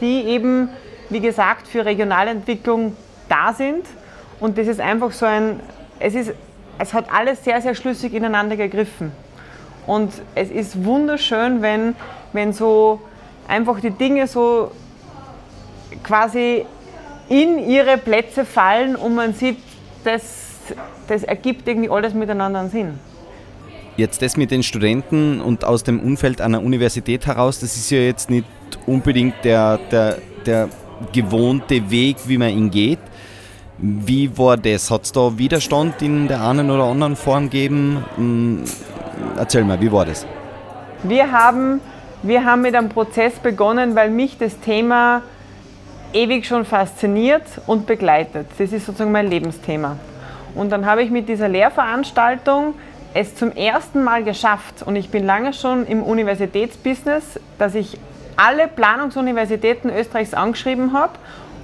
die 0.00 0.22
eben, 0.24 0.70
wie 1.10 1.20
gesagt, 1.20 1.68
für 1.68 1.84
Regionalentwicklung 1.84 2.96
da 3.28 3.52
sind 3.52 3.84
und 4.44 4.58
das 4.58 4.66
ist 4.66 4.78
einfach 4.78 5.10
so 5.12 5.24
ein 5.24 5.58
es, 5.98 6.14
ist, 6.14 6.34
es 6.78 6.92
hat 6.92 7.06
alles 7.10 7.42
sehr, 7.44 7.62
sehr 7.62 7.74
schlüssig 7.74 8.12
ineinander 8.12 8.58
gegriffen. 8.58 9.10
Und 9.86 10.12
es 10.34 10.50
ist 10.50 10.84
wunderschön, 10.84 11.62
wenn, 11.62 11.96
wenn 12.34 12.52
so 12.52 13.00
einfach 13.48 13.80
die 13.80 13.90
Dinge 13.90 14.26
so 14.26 14.70
quasi 16.02 16.66
in 17.30 17.58
ihre 17.58 17.96
Plätze 17.96 18.44
fallen 18.44 18.96
und 18.96 19.14
man 19.14 19.32
sieht, 19.32 19.56
das, 20.04 20.58
das 21.08 21.22
ergibt 21.22 21.66
irgendwie 21.66 21.88
alles 21.88 22.12
miteinander 22.12 22.60
einen 22.60 22.70
Sinn. 22.70 22.98
Jetzt 23.96 24.20
das 24.20 24.36
mit 24.36 24.50
den 24.50 24.62
Studenten 24.62 25.40
und 25.40 25.64
aus 25.64 25.84
dem 25.84 26.00
Umfeld 26.00 26.42
einer 26.42 26.62
Universität 26.62 27.26
heraus, 27.26 27.60
das 27.60 27.76
ist 27.76 27.88
ja 27.88 28.00
jetzt 28.00 28.28
nicht 28.28 28.46
unbedingt 28.84 29.42
der, 29.42 29.78
der, 29.90 30.18
der 30.44 30.68
gewohnte 31.14 31.90
Weg, 31.90 32.18
wie 32.26 32.36
man 32.36 32.50
ihn 32.50 32.70
geht. 32.70 32.98
Wie 33.78 34.38
war 34.38 34.56
das? 34.56 34.90
Hat 34.90 35.02
es 35.02 35.12
da 35.12 35.36
Widerstand 35.36 36.00
in 36.00 36.28
der 36.28 36.46
einen 36.46 36.70
oder 36.70 36.84
anderen 36.84 37.16
Form 37.16 37.44
gegeben? 37.44 38.04
Hm, 38.16 38.64
erzähl 39.36 39.64
mal, 39.64 39.80
wie 39.80 39.90
war 39.90 40.06
das? 40.06 40.26
Wir 41.02 41.32
haben, 41.32 41.80
wir 42.22 42.44
haben 42.44 42.62
mit 42.62 42.74
einem 42.76 42.88
Prozess 42.88 43.34
begonnen, 43.34 43.96
weil 43.96 44.10
mich 44.10 44.38
das 44.38 44.58
Thema 44.60 45.22
ewig 46.12 46.46
schon 46.46 46.64
fasziniert 46.64 47.42
und 47.66 47.86
begleitet. 47.86 48.46
Das 48.58 48.72
ist 48.72 48.86
sozusagen 48.86 49.10
mein 49.10 49.28
Lebensthema. 49.28 49.96
Und 50.54 50.70
dann 50.70 50.86
habe 50.86 51.02
ich 51.02 51.10
mit 51.10 51.28
dieser 51.28 51.48
Lehrveranstaltung 51.48 52.74
es 53.12 53.34
zum 53.34 53.50
ersten 53.52 54.04
Mal 54.04 54.22
geschafft, 54.22 54.82
und 54.84 54.96
ich 54.96 55.10
bin 55.10 55.26
lange 55.26 55.52
schon 55.52 55.86
im 55.86 56.02
Universitätsbusiness, 56.02 57.40
dass 57.58 57.74
ich 57.74 57.98
alle 58.36 58.68
Planungsuniversitäten 58.68 59.90
Österreichs 59.90 60.34
angeschrieben 60.34 60.92
habe 60.92 61.12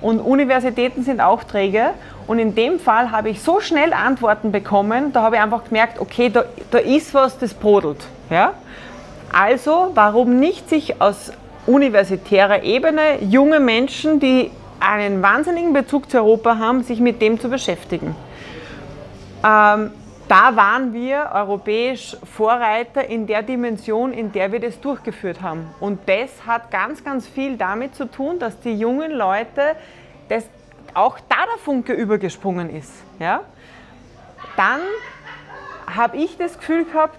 und 0.00 0.20
Universitäten 0.20 1.02
sind 1.02 1.20
Aufträge. 1.20 1.90
Und 2.26 2.38
in 2.38 2.54
dem 2.54 2.78
Fall 2.78 3.10
habe 3.10 3.30
ich 3.30 3.42
so 3.42 3.60
schnell 3.60 3.92
Antworten 3.92 4.52
bekommen, 4.52 5.12
da 5.12 5.22
habe 5.22 5.36
ich 5.36 5.42
einfach 5.42 5.64
gemerkt, 5.64 6.00
okay, 6.00 6.30
da, 6.30 6.44
da 6.70 6.78
ist 6.78 7.12
was, 7.12 7.38
das 7.38 7.54
brodelt. 7.54 8.06
Ja? 8.30 8.54
Also, 9.32 9.90
warum 9.94 10.38
nicht 10.38 10.68
sich 10.68 11.00
aus 11.00 11.32
universitärer 11.66 12.62
Ebene 12.62 13.22
junge 13.22 13.60
Menschen, 13.60 14.20
die 14.20 14.50
einen 14.80 15.22
wahnsinnigen 15.22 15.72
Bezug 15.72 16.10
zu 16.10 16.18
Europa 16.18 16.58
haben, 16.58 16.82
sich 16.82 17.00
mit 17.00 17.20
dem 17.20 17.38
zu 17.38 17.48
beschäftigen? 17.48 18.14
Ähm, 19.44 19.90
da 20.30 20.54
waren 20.54 20.92
wir 20.92 21.28
europäisch 21.34 22.16
Vorreiter 22.22 23.04
in 23.04 23.26
der 23.26 23.42
Dimension, 23.42 24.12
in 24.12 24.30
der 24.30 24.52
wir 24.52 24.60
das 24.60 24.80
durchgeführt 24.80 25.42
haben. 25.42 25.66
Und 25.80 26.08
das 26.08 26.46
hat 26.46 26.70
ganz, 26.70 27.02
ganz 27.02 27.26
viel 27.26 27.56
damit 27.56 27.96
zu 27.96 28.08
tun, 28.08 28.38
dass 28.38 28.60
die 28.60 28.74
jungen 28.74 29.10
Leute, 29.10 29.74
das, 30.28 30.44
auch 30.94 31.18
da 31.28 31.46
der 31.52 31.58
Funke 31.58 31.94
übergesprungen 31.94 32.70
ist. 32.70 32.92
Ja? 33.18 33.40
Dann 34.56 34.80
habe 35.96 36.16
ich 36.16 36.36
das 36.36 36.56
Gefühl 36.56 36.84
gehabt, 36.84 37.18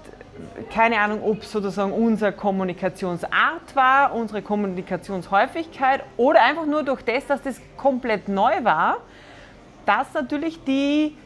keine 0.73 0.97
Ahnung, 0.97 1.21
ob 1.21 1.43
sozusagen 1.43 1.91
unsere 1.91 2.31
Kommunikationsart 2.31 3.75
war, 3.75 4.15
unsere 4.15 4.41
Kommunikationshäufigkeit 4.41 6.01
oder 6.15 6.43
einfach 6.43 6.65
nur 6.65 6.83
durch 6.83 7.01
das, 7.01 7.27
dass 7.27 7.41
das 7.41 7.59
komplett 7.75 8.29
neu 8.29 8.63
war, 8.63 8.99
dass 9.85 10.13
natürlich 10.13 10.63
die 10.63 11.17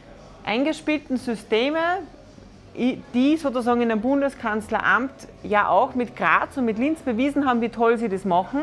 eingespielten 0.46 1.18
Systeme, 1.18 1.80
die 2.76 3.36
sozusagen 3.36 3.80
in 3.82 3.90
einem 3.90 4.00
Bundeskanzleramt 4.00 5.12
ja 5.42 5.68
auch 5.68 5.94
mit 5.94 6.16
Graz 6.16 6.56
und 6.56 6.64
mit 6.64 6.78
Linz 6.78 7.00
bewiesen 7.00 7.46
haben, 7.46 7.60
wie 7.60 7.68
toll 7.68 7.98
sie 7.98 8.08
das 8.08 8.24
machen, 8.24 8.62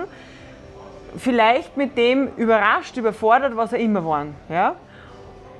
vielleicht 1.18 1.78
mit 1.78 1.98
dem 1.98 2.30
überrascht, 2.38 2.98
überfordert, 2.98 3.56
was 3.56 3.74
er 3.74 3.80
immer 3.80 4.06
waren. 4.06 4.36
Ja? 4.50 4.76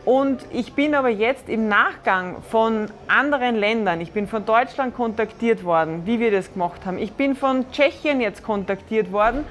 Und 0.06 0.46
ich 0.52 0.74
bin 0.74 0.96
aber 0.96 1.10
jetzt 1.10 1.48
im 1.48 1.68
Nachgang 1.68 2.42
von 2.50 2.90
anderen 3.08 3.56
Ländern, 3.56 4.02
ich 4.02 4.12
bin 4.12 4.28
von 4.28 4.46
Deutschland 4.46 4.96
kontaktiert 4.96 5.64
worden, 5.64 6.02
wie 6.06 6.20
wir 6.20 6.32
das 6.32 6.54
gemacht 6.54 6.86
haben. 6.86 6.98
Ich 6.98 7.14
bin 7.14 7.36
von 7.36 7.66
Tschechien 7.72 8.20
jetzt 8.20 8.44
kontaktiert 8.44 9.12
worden, 9.12 9.46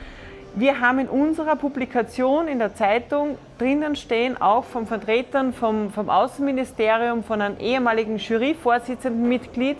wir 0.54 0.80
haben 0.80 0.98
in 0.98 1.08
unserer 1.08 1.56
Publikation 1.56 2.46
in 2.46 2.58
der 2.58 2.74
Zeitung 2.74 3.38
drinnen 3.58 3.96
stehen, 3.96 4.40
auch 4.40 4.64
von 4.64 4.86
Vertretern 4.86 5.52
vom, 5.54 5.90
vom 5.90 6.10
Außenministerium, 6.10 7.24
von 7.24 7.40
einem 7.40 7.58
ehemaligen 7.58 8.18
Juryvorsitzenden 8.18 9.28
Mitglied, 9.28 9.78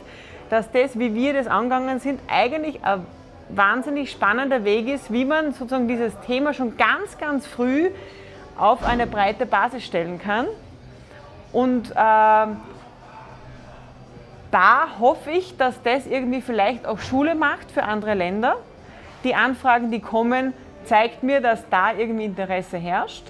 dass 0.49 0.70
das, 0.73 0.99
wie 0.99 1.14
wir 1.14 1.35
das 1.35 1.46
angegangen 1.46 2.01
sind, 2.01 2.20
eigentlich 2.29 2.83
ein 2.85 3.07
wahnsinnig 3.51 4.11
spannender 4.11 4.64
Weg 4.64 4.88
ist, 4.88 5.12
wie 5.12 5.25
man 5.25 5.53
sozusagen 5.53 5.88
dieses 5.88 6.18
Thema 6.20 6.55
schon 6.55 6.77
ganz, 6.77 7.18
ganz 7.18 7.46
früh 7.46 7.90
auf 8.57 8.85
eine 8.85 9.07
breite 9.07 9.44
Basis 9.44 9.85
stellen 9.85 10.18
kann. 10.18 10.46
Und 11.53 11.90
äh, 11.90 11.94
da 11.94 12.57
hoffe 14.99 15.31
ich, 15.31 15.57
dass 15.59 15.83
das 15.83 16.07
irgendwie 16.07 16.40
vielleicht 16.40 16.87
auch 16.87 16.99
Schule 16.99 17.35
macht 17.35 17.70
für 17.70 17.83
andere 17.83 18.14
Länder 18.14 18.57
die 19.25 19.35
Anfragen, 19.35 19.90
die 19.90 20.01
kommen, 20.01 20.53
zeigt 20.85 21.23
mir, 21.23 21.40
dass 21.40 21.68
da 21.71 21.92
irgendwie 21.92 22.25
Interesse 22.25 22.79
herrscht. 22.79 23.25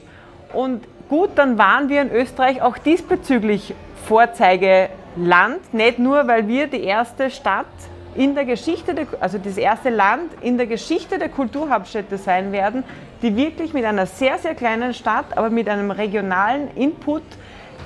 Und 0.53 0.85
gut, 1.09 1.31
dann 1.37 1.59
waren 1.59 1.89
wir 1.89 2.03
in 2.03 2.11
Österreich 2.11 2.63
auch 2.63 2.79
diesbezüglich 2.79 3.75
Vorzeigeland, 4.07 5.73
nicht 5.73 5.99
nur, 5.99 6.27
weil 6.27 6.49
wir 6.49 6.67
die 6.67 6.83
erste 6.83 7.31
Stadt 7.31 7.67
in 8.15 8.35
der 8.35 8.45
Geschichte, 8.45 8.95
der, 8.95 9.07
also 9.21 9.39
das 9.39 9.57
erste 9.57 9.89
Land 9.89 10.33
in 10.43 10.59
der 10.59 10.67
Geschichte 10.67 11.19
der 11.19 11.29
Kulturhauptstädte 11.29 12.19
sein 12.19 12.53
werden, 12.53 12.85
die 13.23 13.37
wirklich 13.37 13.73
mit 13.73 13.85
einer 13.85 14.07
sehr, 14.07 14.39
sehr 14.39 14.55
kleinen 14.55 14.93
Stadt, 14.93 15.37
aber 15.37 15.49
mit 15.49 15.69
einem 15.69 15.91
regionalen 15.91 16.75
Input, 16.77 17.23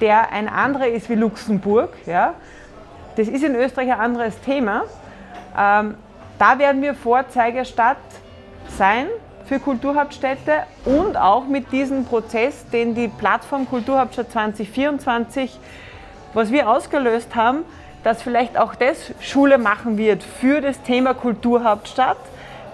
der 0.00 0.33
ein 0.33 0.48
anderer 0.48 0.88
ist 0.88 1.09
wie 1.09 1.14
Luxemburg. 1.14 1.90
Ja. 2.07 2.35
Das 3.16 3.29
ist 3.29 3.44
in 3.44 3.55
Österreich 3.55 3.92
ein 3.92 4.00
anderes 4.00 4.40
Thema. 4.40 4.83
Ähm, 5.57 5.94
da 6.38 6.59
werden 6.59 6.83
wir 6.83 6.94
Vorzeigestadt 6.94 7.96
sein 8.68 9.07
für 9.46 9.61
Kulturhauptstädte 9.61 10.64
und 10.85 11.16
auch 11.16 11.46
mit 11.46 11.72
diesem 11.72 12.04
Prozess, 12.04 12.66
den 12.72 12.94
die 12.94 13.09
Plattform 13.09 13.68
Kulturhauptstadt 13.68 14.30
2024, 14.32 15.59
was 16.35 16.50
wir 16.50 16.68
ausgelöst 16.68 17.35
haben, 17.35 17.64
dass 18.02 18.22
vielleicht 18.22 18.59
auch 18.59 18.74
das 18.74 19.12
Schule 19.20 19.59
machen 19.59 19.98
wird 19.98 20.22
für 20.22 20.61
das 20.61 20.82
Thema 20.82 21.14
Kulturhauptstadt, 21.14 22.18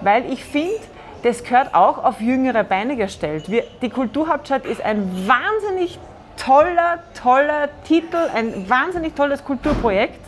weil 0.00 0.30
ich 0.32 0.44
finde, 0.44 0.80
das 1.22 1.44
gehört 1.44 1.74
auch 1.74 2.02
auf 2.02 2.20
jüngere 2.20 2.64
Beine 2.64 2.96
gestellt. 2.96 3.50
Wir, 3.50 3.64
die 3.80 3.90
Kulturhauptstadt 3.90 4.66
ist 4.66 4.82
ein 4.82 5.28
wahnsinnig 5.28 5.98
toller, 6.36 6.98
toller 7.14 7.68
Titel, 7.84 8.16
ein 8.34 8.68
wahnsinnig 8.68 9.14
tolles 9.14 9.44
Kulturprojekt. 9.44 10.20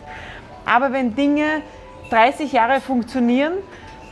Aber 0.65 0.93
wenn 0.93 1.17
Dinge 1.17 1.63
30 2.11 2.53
Jahre 2.53 2.81
funktionieren, 2.81 3.55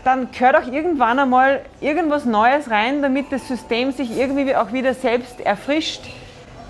dann 0.05 0.31
gehört 0.33 0.57
auch 0.57 0.73
irgendwann 0.73 1.19
einmal 1.19 1.61
irgendwas 1.81 2.25
Neues 2.25 2.71
rein, 2.71 3.03
damit 3.03 3.31
das 3.31 3.47
System 3.47 3.93
sich 3.93 4.17
irgendwie 4.19 4.55
auch 4.57 4.73
wieder 4.73 4.95
selbst 4.95 5.41
erfrischt, 5.41 6.03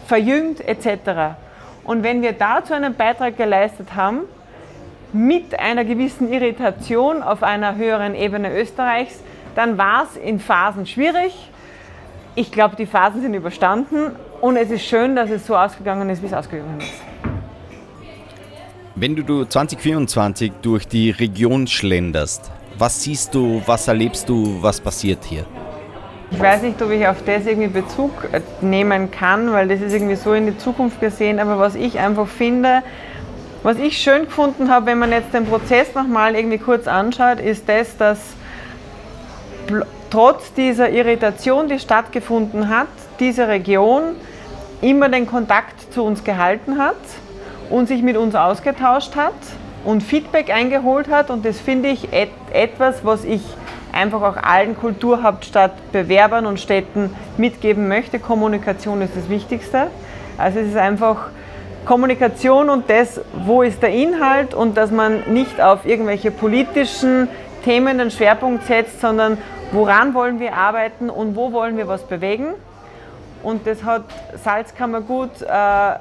verjüngt 0.07 0.61
etc. 0.61 1.37
Und 1.85 2.03
wenn 2.03 2.23
wir 2.23 2.33
dazu 2.33 2.75
einen 2.75 2.95
Beitrag 2.95 3.37
geleistet 3.37 3.95
haben, 3.95 4.21
mit 5.12 5.59
einer 5.59 5.85
gewissen 5.85 6.33
Irritation 6.33 7.23
auf 7.23 7.42
einer 7.42 7.77
höheren 7.77 8.14
Ebene 8.14 8.55
Österreichs, 8.59 9.21
dann 9.55 9.77
war 9.77 10.05
es 10.05 10.16
in 10.16 10.40
Phasen 10.40 10.87
schwierig. 10.87 11.51
Ich 12.35 12.51
glaube, 12.51 12.77
die 12.77 12.87
Phasen 12.87 13.21
sind 13.21 13.35
überstanden 13.35 14.12
und 14.40 14.57
es 14.57 14.71
ist 14.71 14.85
schön, 14.85 15.14
dass 15.16 15.29
es 15.29 15.47
so 15.47 15.55
ausgegangen 15.57 16.09
ist, 16.09 16.23
wie 16.23 16.27
es 16.27 16.33
ausgegangen 16.33 16.79
ist. 16.81 17.03
Wenn 18.95 19.16
du 19.16 19.45
2024 19.45 20.53
durch 20.62 20.87
die 20.87 21.11
Region 21.11 21.66
schlenderst, 21.66 22.51
was 22.83 23.01
siehst 23.01 23.33
du, 23.33 23.62
was 23.64 23.87
erlebst 23.87 24.29
du, 24.29 24.61
was 24.61 24.81
passiert 24.81 25.23
hier? 25.23 25.45
Ich 26.33 26.40
weiß 26.40 26.62
nicht, 26.62 26.83
ob 26.83 26.90
ich 26.90 27.07
auf 27.07 27.23
das 27.25 27.47
irgendwie 27.47 27.68
Bezug 27.68 28.11
äh, 28.33 28.40
nehmen 28.61 29.09
kann, 29.12 29.53
weil 29.53 29.68
das 29.68 29.81
ist 29.81 29.92
irgendwie 29.92 30.16
so 30.16 30.33
in 30.33 30.47
die 30.47 30.59
Zukunft 30.59 31.01
gesehen, 31.01 31.38
aber 31.38 31.61
was 31.61 31.77
ich 31.77 32.01
einfach 32.01 32.27
finde, 32.27 32.83
was 33.62 33.79
ich 33.79 33.99
schön 33.99 34.25
gefunden 34.25 34.68
habe, 34.68 34.87
wenn 34.87 34.99
man 34.99 35.12
jetzt 35.12 35.33
den 35.33 35.47
Prozess 35.47 35.95
nochmal 35.95 36.35
irgendwie 36.35 36.59
kurz 36.59 36.88
anschaut, 36.88 37.38
ist 37.38 37.68
das, 37.68 37.97
dass 37.99 38.18
trotz 40.11 40.53
dieser 40.55 40.90
Irritation, 40.90 41.68
die 41.68 41.79
stattgefunden 41.79 42.68
hat, 42.68 42.88
diese 43.21 43.47
Region 43.47 44.16
immer 44.81 45.09
den 45.09 45.29
Kontakt 45.29 45.92
zu 45.95 46.03
uns 46.03 46.25
gehalten 46.25 46.79
hat 46.79 46.97
und 47.71 47.87
sich 47.87 48.03
mit 48.03 48.16
uns 48.16 48.35
ausgetauscht 48.35 49.14
hat 49.14 49.35
und 49.85 50.03
Feedback 50.03 50.51
eingeholt 50.51 51.09
hat. 51.09 51.31
Und 51.31 51.45
das 51.45 51.61
finde 51.61 51.88
ich 51.88 52.12
et 52.12 52.31
etwas, 52.53 53.05
was 53.05 53.25
ich 53.25 53.42
einfach 53.92 54.23
auch 54.23 54.37
allen 54.37 54.77
Kulturhauptstadtbewerbern 54.77 56.47
und 56.47 56.61
Städten 56.61 57.14
mitgeben 57.37 57.88
möchte. 57.88 58.18
Kommunikation 58.18 59.03
ist 59.03 59.16
das 59.16 59.29
Wichtigste. 59.29 59.88
Also 60.38 60.61
es 60.61 60.68
ist 60.68 60.77
einfach 60.77 61.29
Kommunikation 61.85 62.71
und 62.71 62.88
das, 62.88 63.21
wo 63.33 63.62
ist 63.62 63.83
der 63.83 63.90
Inhalt 63.90 64.55
und 64.55 64.77
dass 64.77 64.90
man 64.90 65.33
nicht 65.33 65.61
auf 65.61 65.85
irgendwelche 65.85 66.31
politischen 66.31 67.29
Themen 67.64 67.99
den 67.99 68.11
Schwerpunkt 68.11 68.64
setzt, 68.64 69.01
sondern 69.01 69.37
woran 69.73 70.14
wollen 70.14 70.40
wir 70.40 70.55
arbeiten 70.55 71.11
und 71.11 71.37
wo 71.37 71.53
wollen 71.53 71.77
wir 71.77 71.88
was 71.88 72.03
bewegen. 72.05 72.55
Und 73.42 73.66
das 73.66 73.83
hat 73.83 74.05
Salzkammergut 74.42 75.42
äh, 75.42 75.95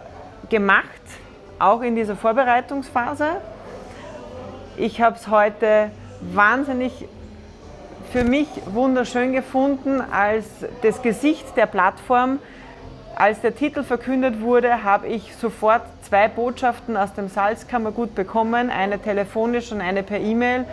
gemacht 0.49 0.85
auch 1.57 1.81
in 1.81 1.95
dieser 1.95 2.15
Vorbereitungsphase. 2.15 3.27
Ich 4.77 5.01
habe 5.01 5.17
es 5.17 5.27
heute 5.27 5.91
wahnsinnig 6.21 7.05
für 8.11 8.23
mich 8.23 8.47
wunderschön 8.67 9.33
gefunden 9.33 10.01
als 10.01 10.45
das 10.81 11.01
Gesicht 11.01 11.57
der 11.57 11.65
Plattform. 11.65 12.39
Als 13.15 13.41
der 13.41 13.53
Titel 13.53 13.83
verkündet 13.83 14.41
wurde, 14.41 14.83
habe 14.83 15.07
ich 15.07 15.35
sofort 15.35 15.81
zwei 16.03 16.29
Botschaften 16.29 16.95
aus 16.95 17.13
dem 17.13 17.27
Salzkammergut 17.27 18.15
bekommen, 18.15 18.69
eine 18.69 18.99
telefonisch 18.99 19.71
und 19.71 19.81
eine 19.81 20.03
per 20.03 20.19
E-Mail, 20.19 20.65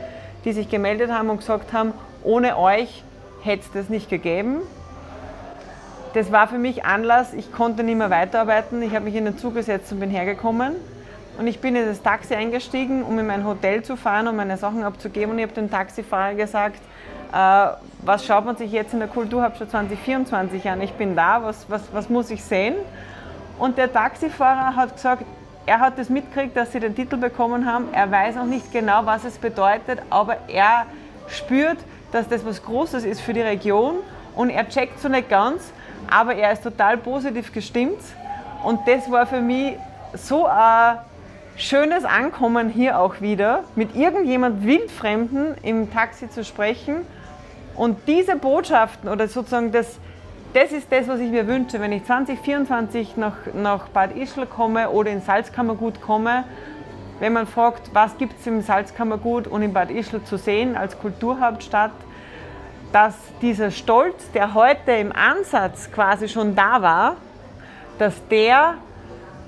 die 0.44 0.52
sich 0.52 0.68
gemeldet 0.68 1.10
haben 1.10 1.28
und 1.28 1.38
gesagt 1.38 1.72
haben, 1.72 1.92
ohne 2.22 2.56
euch 2.56 3.02
hätte 3.42 3.64
es 3.66 3.72
das 3.72 3.88
nicht 3.88 4.08
gegeben. 4.08 4.58
Das 6.14 6.30
war 6.32 6.46
für 6.48 6.58
mich 6.58 6.84
Anlass, 6.84 7.34
ich 7.34 7.52
konnte 7.52 7.82
nicht 7.82 7.98
mehr 7.98 8.10
weiterarbeiten. 8.10 8.80
Ich 8.80 8.94
habe 8.94 9.06
mich 9.06 9.16
in 9.16 9.24
den 9.24 9.38
Zug 9.38 9.54
gesetzt 9.54 9.92
und 9.92 10.00
bin 10.00 10.10
hergekommen. 10.10 10.76
Und 11.38 11.46
ich 11.46 11.60
bin 11.60 11.76
in 11.76 11.86
das 11.86 12.02
Taxi 12.02 12.34
eingestiegen, 12.34 13.04
um 13.04 13.16
in 13.16 13.26
mein 13.26 13.46
Hotel 13.46 13.84
zu 13.84 13.96
fahren, 13.96 14.26
um 14.26 14.34
meine 14.34 14.56
Sachen 14.56 14.82
abzugeben. 14.82 15.30
Und 15.30 15.38
ich 15.38 15.44
habe 15.44 15.54
dem 15.54 15.70
Taxifahrer 15.70 16.34
gesagt, 16.34 16.80
äh, 17.32 17.68
was 18.04 18.26
schaut 18.26 18.44
man 18.44 18.56
sich 18.56 18.72
jetzt 18.72 18.92
in 18.92 18.98
der 18.98 19.08
Kulturhauptstadt 19.08 19.70
2024 19.70 20.68
an? 20.68 20.80
Ich 20.82 20.92
bin 20.94 21.14
da, 21.14 21.44
was, 21.44 21.70
was, 21.70 21.82
was 21.92 22.08
muss 22.08 22.30
ich 22.30 22.42
sehen? 22.42 22.74
Und 23.56 23.78
der 23.78 23.92
Taxifahrer 23.92 24.74
hat 24.74 24.96
gesagt, 24.96 25.24
er 25.64 25.78
hat 25.78 25.96
das 25.96 26.08
mitgekriegt, 26.08 26.56
dass 26.56 26.72
sie 26.72 26.80
den 26.80 26.96
Titel 26.96 27.16
bekommen 27.16 27.70
haben. 27.70 27.88
Er 27.92 28.10
weiß 28.10 28.34
noch 28.34 28.46
nicht 28.46 28.72
genau, 28.72 29.06
was 29.06 29.24
es 29.24 29.38
bedeutet, 29.38 30.00
aber 30.10 30.38
er 30.48 30.86
spürt, 31.28 31.78
dass 32.10 32.28
das 32.28 32.44
was 32.44 32.64
Großes 32.64 33.04
ist 33.04 33.20
für 33.20 33.32
die 33.32 33.42
Region 33.42 33.96
und 34.34 34.50
er 34.50 34.68
checkt 34.68 34.98
so 35.00 35.08
nicht 35.08 35.28
ganz, 35.28 35.72
aber 36.10 36.34
er 36.34 36.52
ist 36.52 36.64
total 36.64 36.96
positiv 36.96 37.52
gestimmt. 37.52 38.00
Und 38.64 38.80
das 38.88 39.10
war 39.10 39.26
für 39.26 39.40
mich 39.40 39.76
so 40.14 40.46
ein 40.46 40.98
schönes 41.58 42.04
Ankommen 42.04 42.68
hier 42.68 43.00
auch 43.00 43.20
wieder, 43.20 43.64
mit 43.74 43.96
irgendjemand 43.96 44.64
Wildfremden 44.64 45.56
im 45.62 45.92
Taxi 45.92 46.30
zu 46.30 46.44
sprechen. 46.44 46.98
Und 47.74 47.98
diese 48.06 48.36
Botschaften 48.36 49.08
oder 49.08 49.26
sozusagen 49.28 49.72
das, 49.72 49.98
das 50.54 50.72
ist 50.72 50.90
das, 50.90 51.08
was 51.08 51.18
ich 51.20 51.30
mir 51.30 51.46
wünsche, 51.46 51.80
wenn 51.80 51.92
ich 51.92 52.04
2024 52.04 53.16
nach, 53.16 53.34
nach 53.54 53.88
Bad 53.88 54.16
Ischl 54.16 54.46
komme 54.46 54.90
oder 54.90 55.10
in 55.10 55.20
Salzkammergut 55.20 56.00
komme. 56.00 56.44
Wenn 57.18 57.32
man 57.32 57.48
fragt, 57.48 57.90
was 57.92 58.16
gibt 58.18 58.38
es 58.38 58.46
im 58.46 58.62
Salzkammergut 58.62 59.48
und 59.48 59.62
in 59.62 59.72
Bad 59.72 59.90
Ischl 59.90 60.22
zu 60.22 60.38
sehen 60.38 60.76
als 60.76 60.96
Kulturhauptstadt, 60.98 61.90
dass 62.92 63.16
dieser 63.42 63.72
Stolz, 63.72 64.30
der 64.30 64.54
heute 64.54 64.92
im 64.92 65.12
Ansatz 65.12 65.90
quasi 65.90 66.28
schon 66.28 66.54
da 66.54 66.80
war, 66.82 67.16
dass 67.98 68.14
der 68.28 68.76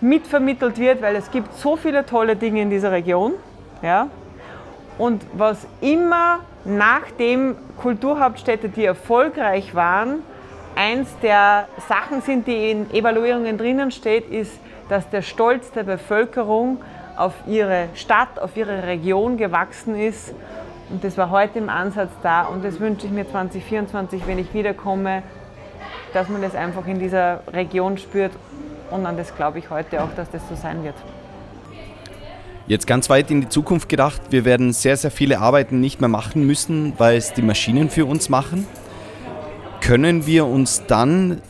mitvermittelt 0.01 0.79
wird, 0.79 1.03
weil 1.03 1.17
es 1.17 1.31
gibt 1.31 1.55
so 1.55 1.77
viele 1.77 2.07
tolle 2.07 2.37
Dinge 2.37 2.63
in 2.63 2.71
dieser 2.71 2.93
Region. 2.93 3.35
Ja? 3.83 4.09
Und 4.99 5.23
was 5.33 5.67
immer 5.81 6.41
nachdem 6.65 7.57
Kulturhauptstädte, 7.79 8.69
die 8.69 8.85
erfolgreich 8.85 9.75
waren, 9.75 10.23
eins 10.77 11.09
der 11.23 11.69
Sachen 11.89 12.23
sind, 12.23 12.47
die 12.47 12.71
in 12.71 12.91
Evaluierungen 12.93 13.57
drinnen 13.57 13.91
steht, 13.91 14.31
ist, 14.31 14.53
dass 14.89 15.09
der 15.11 15.23
Stolz 15.23 15.71
der 15.73 15.85
Bevölkerung 15.85 16.79
auf 17.17 17.35
ihre 17.47 17.89
Stadt, 17.95 18.39
auf 18.39 18.57
ihre 18.57 18.87
Region 18.87 19.37
gewachsen 19.37 19.99
ist 19.99 20.35
und 20.91 21.05
das 21.05 21.17
war 21.17 21.31
heute 21.31 21.61
im 21.61 21.69
Ansatz 21.69 22.11
da 22.23 22.43
und 22.43 22.65
das 22.65 22.81
wünsche 22.81 23.07
ich 23.07 23.13
mir 23.13 23.29
2024, 23.29 24.27
wenn 24.27 24.41
ich 24.41 24.53
wiederkomme, 24.53 25.23
dass 26.13 26.29
man 26.29 26.43
das 26.43 26.57
einfach 26.57 26.85
in 26.89 26.99
dieser 26.99 27.43
Region 27.53 27.97
spürt 27.97 28.33
und 28.91 29.07
an 29.07 29.17
das 29.17 29.35
glaube 29.35 29.59
ich 29.59 29.71
heute 29.71 30.03
auch, 30.03 30.15
dass 30.17 30.31
das 30.31 30.43
so 30.49 30.55
sein 30.55 30.85
wird. 30.85 30.95
Jetzt 32.67 32.87
ganz 32.87 33.11
weit 33.11 33.31
in 33.31 33.41
die 33.41 33.49
Zukunft 33.49 33.89
gedacht, 33.89 34.21
wir 34.31 34.45
werden 34.45 34.73
sehr, 34.73 34.97
sehr 34.97 35.11
viele 35.11 35.41
Arbeiten 35.41 35.81
nicht 35.81 36.01
mehr 36.01 36.09
machen 36.09 36.47
müssen, 36.47 36.93
weil 36.99 37.17
es 37.17 37.33
die 37.33 37.43
Maschinen 37.43 37.91
für 37.91 38.07
uns 38.07 38.29
machen. 38.29 38.67
Können 39.81 40.27
wir 40.27 40.47
uns 40.47 40.85
dann 40.87 41.41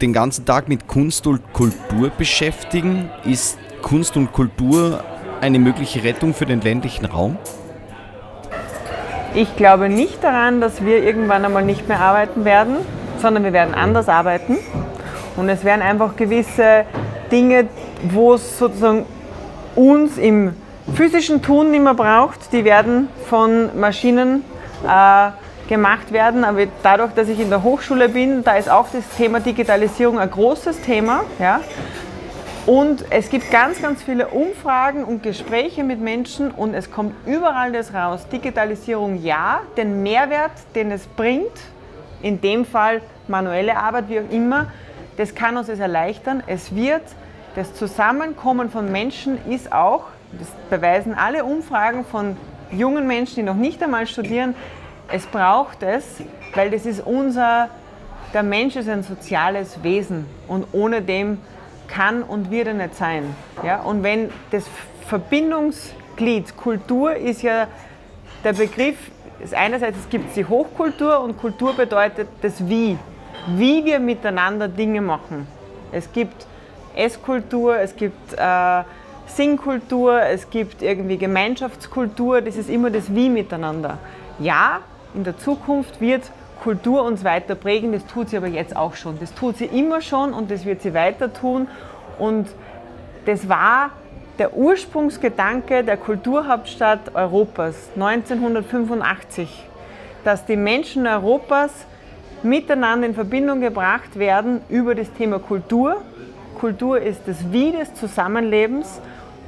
den 0.00 0.12
ganzen 0.12 0.46
Tag 0.46 0.68
mit 0.68 0.86
Kunst 0.86 1.26
und 1.26 1.52
Kultur 1.52 2.10
beschäftigen? 2.16 3.10
Ist 3.24 3.58
Kunst 3.82 4.16
und 4.16 4.32
Kultur 4.32 5.04
eine 5.40 5.58
mögliche 5.58 6.04
Rettung 6.04 6.32
für 6.32 6.46
den 6.46 6.60
ländlichen 6.60 7.04
Raum? 7.04 7.36
Ich 9.34 9.56
glaube 9.56 9.88
nicht 9.88 10.22
daran, 10.22 10.60
dass 10.60 10.84
wir 10.84 11.02
irgendwann 11.02 11.44
einmal 11.44 11.64
nicht 11.64 11.88
mehr 11.88 12.00
arbeiten 12.00 12.44
werden, 12.44 12.76
sondern 13.18 13.44
wir 13.44 13.52
werden 13.52 13.74
anders 13.74 14.08
arbeiten. 14.08 14.58
Und 15.36 15.48
es 15.48 15.64
werden 15.64 15.82
einfach 15.82 16.16
gewisse 16.16 16.84
Dinge, 17.30 17.66
wo 18.02 18.34
es 18.34 18.58
sozusagen 18.58 19.06
uns 19.74 20.18
im 20.18 20.54
physischen 20.94 21.42
Tun 21.42 21.70
nicht 21.70 21.82
mehr 21.82 21.94
braucht, 21.94 22.52
die 22.52 22.64
werden 22.64 23.08
von 23.26 23.78
Maschinen 23.78 24.44
äh, 24.86 25.30
gemacht 25.68 26.12
werden. 26.12 26.44
Aber 26.44 26.66
dadurch, 26.82 27.12
dass 27.12 27.28
ich 27.28 27.40
in 27.40 27.48
der 27.48 27.62
Hochschule 27.62 28.08
bin, 28.08 28.44
da 28.44 28.56
ist 28.56 28.68
auch 28.68 28.88
das 28.92 29.04
Thema 29.16 29.40
Digitalisierung 29.40 30.18
ein 30.18 30.30
großes 30.30 30.80
Thema. 30.82 31.22
Ja? 31.38 31.60
Und 32.66 33.04
es 33.10 33.28
gibt 33.28 33.50
ganz, 33.50 33.82
ganz 33.82 34.02
viele 34.02 34.28
Umfragen 34.28 35.02
und 35.02 35.22
Gespräche 35.22 35.82
mit 35.82 36.00
Menschen 36.00 36.52
und 36.52 36.74
es 36.74 36.90
kommt 36.92 37.14
überall 37.26 37.72
das 37.72 37.92
raus. 37.92 38.26
Digitalisierung 38.30 39.20
ja, 39.22 39.60
den 39.76 40.02
Mehrwert, 40.02 40.52
den 40.74 40.92
es 40.92 41.06
bringt, 41.06 41.50
in 42.22 42.40
dem 42.40 42.64
Fall 42.64 43.00
manuelle 43.26 43.76
Arbeit, 43.76 44.04
wie 44.08 44.20
auch 44.20 44.30
immer, 44.30 44.68
das 45.16 45.34
kann 45.34 45.56
uns 45.56 45.68
es 45.68 45.78
erleichtern. 45.78 46.42
Es 46.46 46.74
wird, 46.74 47.02
das 47.54 47.74
Zusammenkommen 47.74 48.70
von 48.70 48.90
Menschen 48.90 49.38
ist 49.48 49.72
auch, 49.72 50.04
das 50.38 50.48
beweisen 50.70 51.14
alle 51.14 51.44
Umfragen 51.44 52.04
von 52.04 52.36
jungen 52.70 53.06
Menschen, 53.06 53.36
die 53.36 53.42
noch 53.42 53.54
nicht 53.54 53.82
einmal 53.82 54.06
studieren, 54.06 54.54
es 55.10 55.26
braucht 55.26 55.82
es, 55.82 56.04
weil 56.54 56.70
das 56.70 56.86
ist 56.86 57.04
unser, 57.04 57.68
der 58.32 58.42
Mensch 58.42 58.76
ist 58.76 58.88
ein 58.88 59.02
soziales 59.02 59.82
Wesen 59.82 60.26
und 60.48 60.66
ohne 60.72 61.02
dem 61.02 61.38
kann 61.86 62.22
und 62.22 62.50
wird 62.50 62.68
er 62.68 62.74
nicht 62.74 62.96
sein. 62.96 63.24
Ja? 63.62 63.82
Und 63.82 64.02
wenn 64.02 64.30
das 64.50 64.64
Verbindungsglied 65.06 66.56
Kultur 66.56 67.14
ist 67.14 67.42
ja 67.42 67.66
der 68.42 68.54
Begriff, 68.54 68.96
einerseits 69.52 69.98
es 69.98 70.08
gibt 70.08 70.34
die 70.34 70.44
Hochkultur 70.46 71.20
und 71.20 71.38
Kultur 71.38 71.74
bedeutet 71.74 72.28
das 72.40 72.66
Wie, 72.68 72.96
wie 73.56 73.84
wir 73.84 73.98
miteinander 73.98 74.68
Dinge 74.68 75.00
machen. 75.00 75.46
Es 75.90 76.12
gibt 76.12 76.46
Esskultur, 76.94 77.76
es 77.78 77.96
gibt 77.96 78.32
äh, 78.34 78.82
Singkultur, 79.26 80.22
es 80.22 80.50
gibt 80.50 80.82
irgendwie 80.82 81.16
Gemeinschaftskultur, 81.16 82.40
das 82.40 82.56
ist 82.56 82.68
immer 82.68 82.90
das 82.90 83.14
Wie 83.14 83.28
miteinander. 83.28 83.98
Ja, 84.38 84.80
in 85.14 85.24
der 85.24 85.38
Zukunft 85.38 86.00
wird 86.00 86.30
Kultur 86.62 87.02
uns 87.02 87.24
weiter 87.24 87.54
prägen. 87.54 87.92
Das 87.92 88.06
tut 88.06 88.28
sie 88.28 88.36
aber 88.36 88.46
jetzt 88.46 88.76
auch 88.76 88.94
schon. 88.94 89.18
Das 89.18 89.34
tut 89.34 89.56
sie 89.58 89.66
immer 89.66 90.00
schon 90.00 90.32
und 90.32 90.50
das 90.50 90.64
wird 90.64 90.80
sie 90.82 90.94
weiter 90.94 91.32
tun. 91.32 91.66
Und 92.18 92.48
das 93.26 93.48
war 93.48 93.90
der 94.38 94.54
Ursprungsgedanke 94.54 95.84
der 95.84 95.96
Kulturhauptstadt 95.96 97.14
Europas 97.14 97.90
1985, 97.94 99.64
dass 100.24 100.46
die 100.46 100.56
Menschen 100.56 101.06
Europas 101.06 101.86
miteinander 102.44 103.06
in 103.06 103.14
Verbindung 103.14 103.60
gebracht 103.60 104.18
werden 104.18 104.60
über 104.68 104.94
das 104.94 105.12
Thema 105.12 105.38
Kultur. 105.38 106.02
Kultur 106.58 107.00
ist 107.00 107.22
das 107.26 107.52
Wie 107.52 107.72
des 107.72 107.94
Zusammenlebens. 107.94 109.00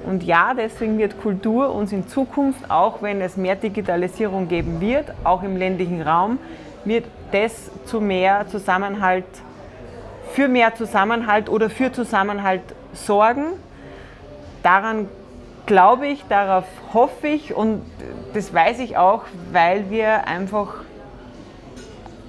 Und 0.06 0.22
ja, 0.22 0.52
deswegen 0.54 0.98
wird 0.98 1.20
Kultur 1.20 1.74
uns 1.74 1.92
in 1.92 2.06
Zukunft, 2.08 2.70
auch 2.70 3.00
wenn 3.00 3.20
es 3.20 3.36
mehr 3.36 3.56
Digitalisierung 3.56 4.48
geben 4.48 4.80
wird, 4.80 5.06
auch 5.24 5.42
im 5.42 5.56
ländlichen 5.56 6.02
Raum, 6.02 6.38
wird 6.84 7.06
das 7.32 7.70
zu 7.86 8.00
mehr 8.00 8.46
Zusammenhalt, 8.48 9.24
für 10.32 10.48
mehr 10.48 10.74
Zusammenhalt 10.74 11.48
oder 11.48 11.70
für 11.70 11.90
Zusammenhalt 11.90 12.62
sorgen. 12.92 13.54
Daran 14.62 15.08
glaube 15.66 16.06
ich, 16.08 16.24
darauf 16.28 16.64
hoffe 16.92 17.28
ich 17.28 17.54
und 17.54 17.82
das 18.34 18.52
weiß 18.52 18.80
ich 18.80 18.96
auch, 18.96 19.22
weil 19.52 19.90
wir 19.90 20.26
einfach 20.26 20.83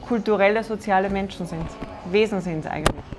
kulturelle, 0.08 0.64
soziale 0.64 1.10
Menschen 1.10 1.46
sind, 1.46 1.66
Wesen 2.12 2.42
sind 2.42 2.68
eigentlich. 2.68 3.15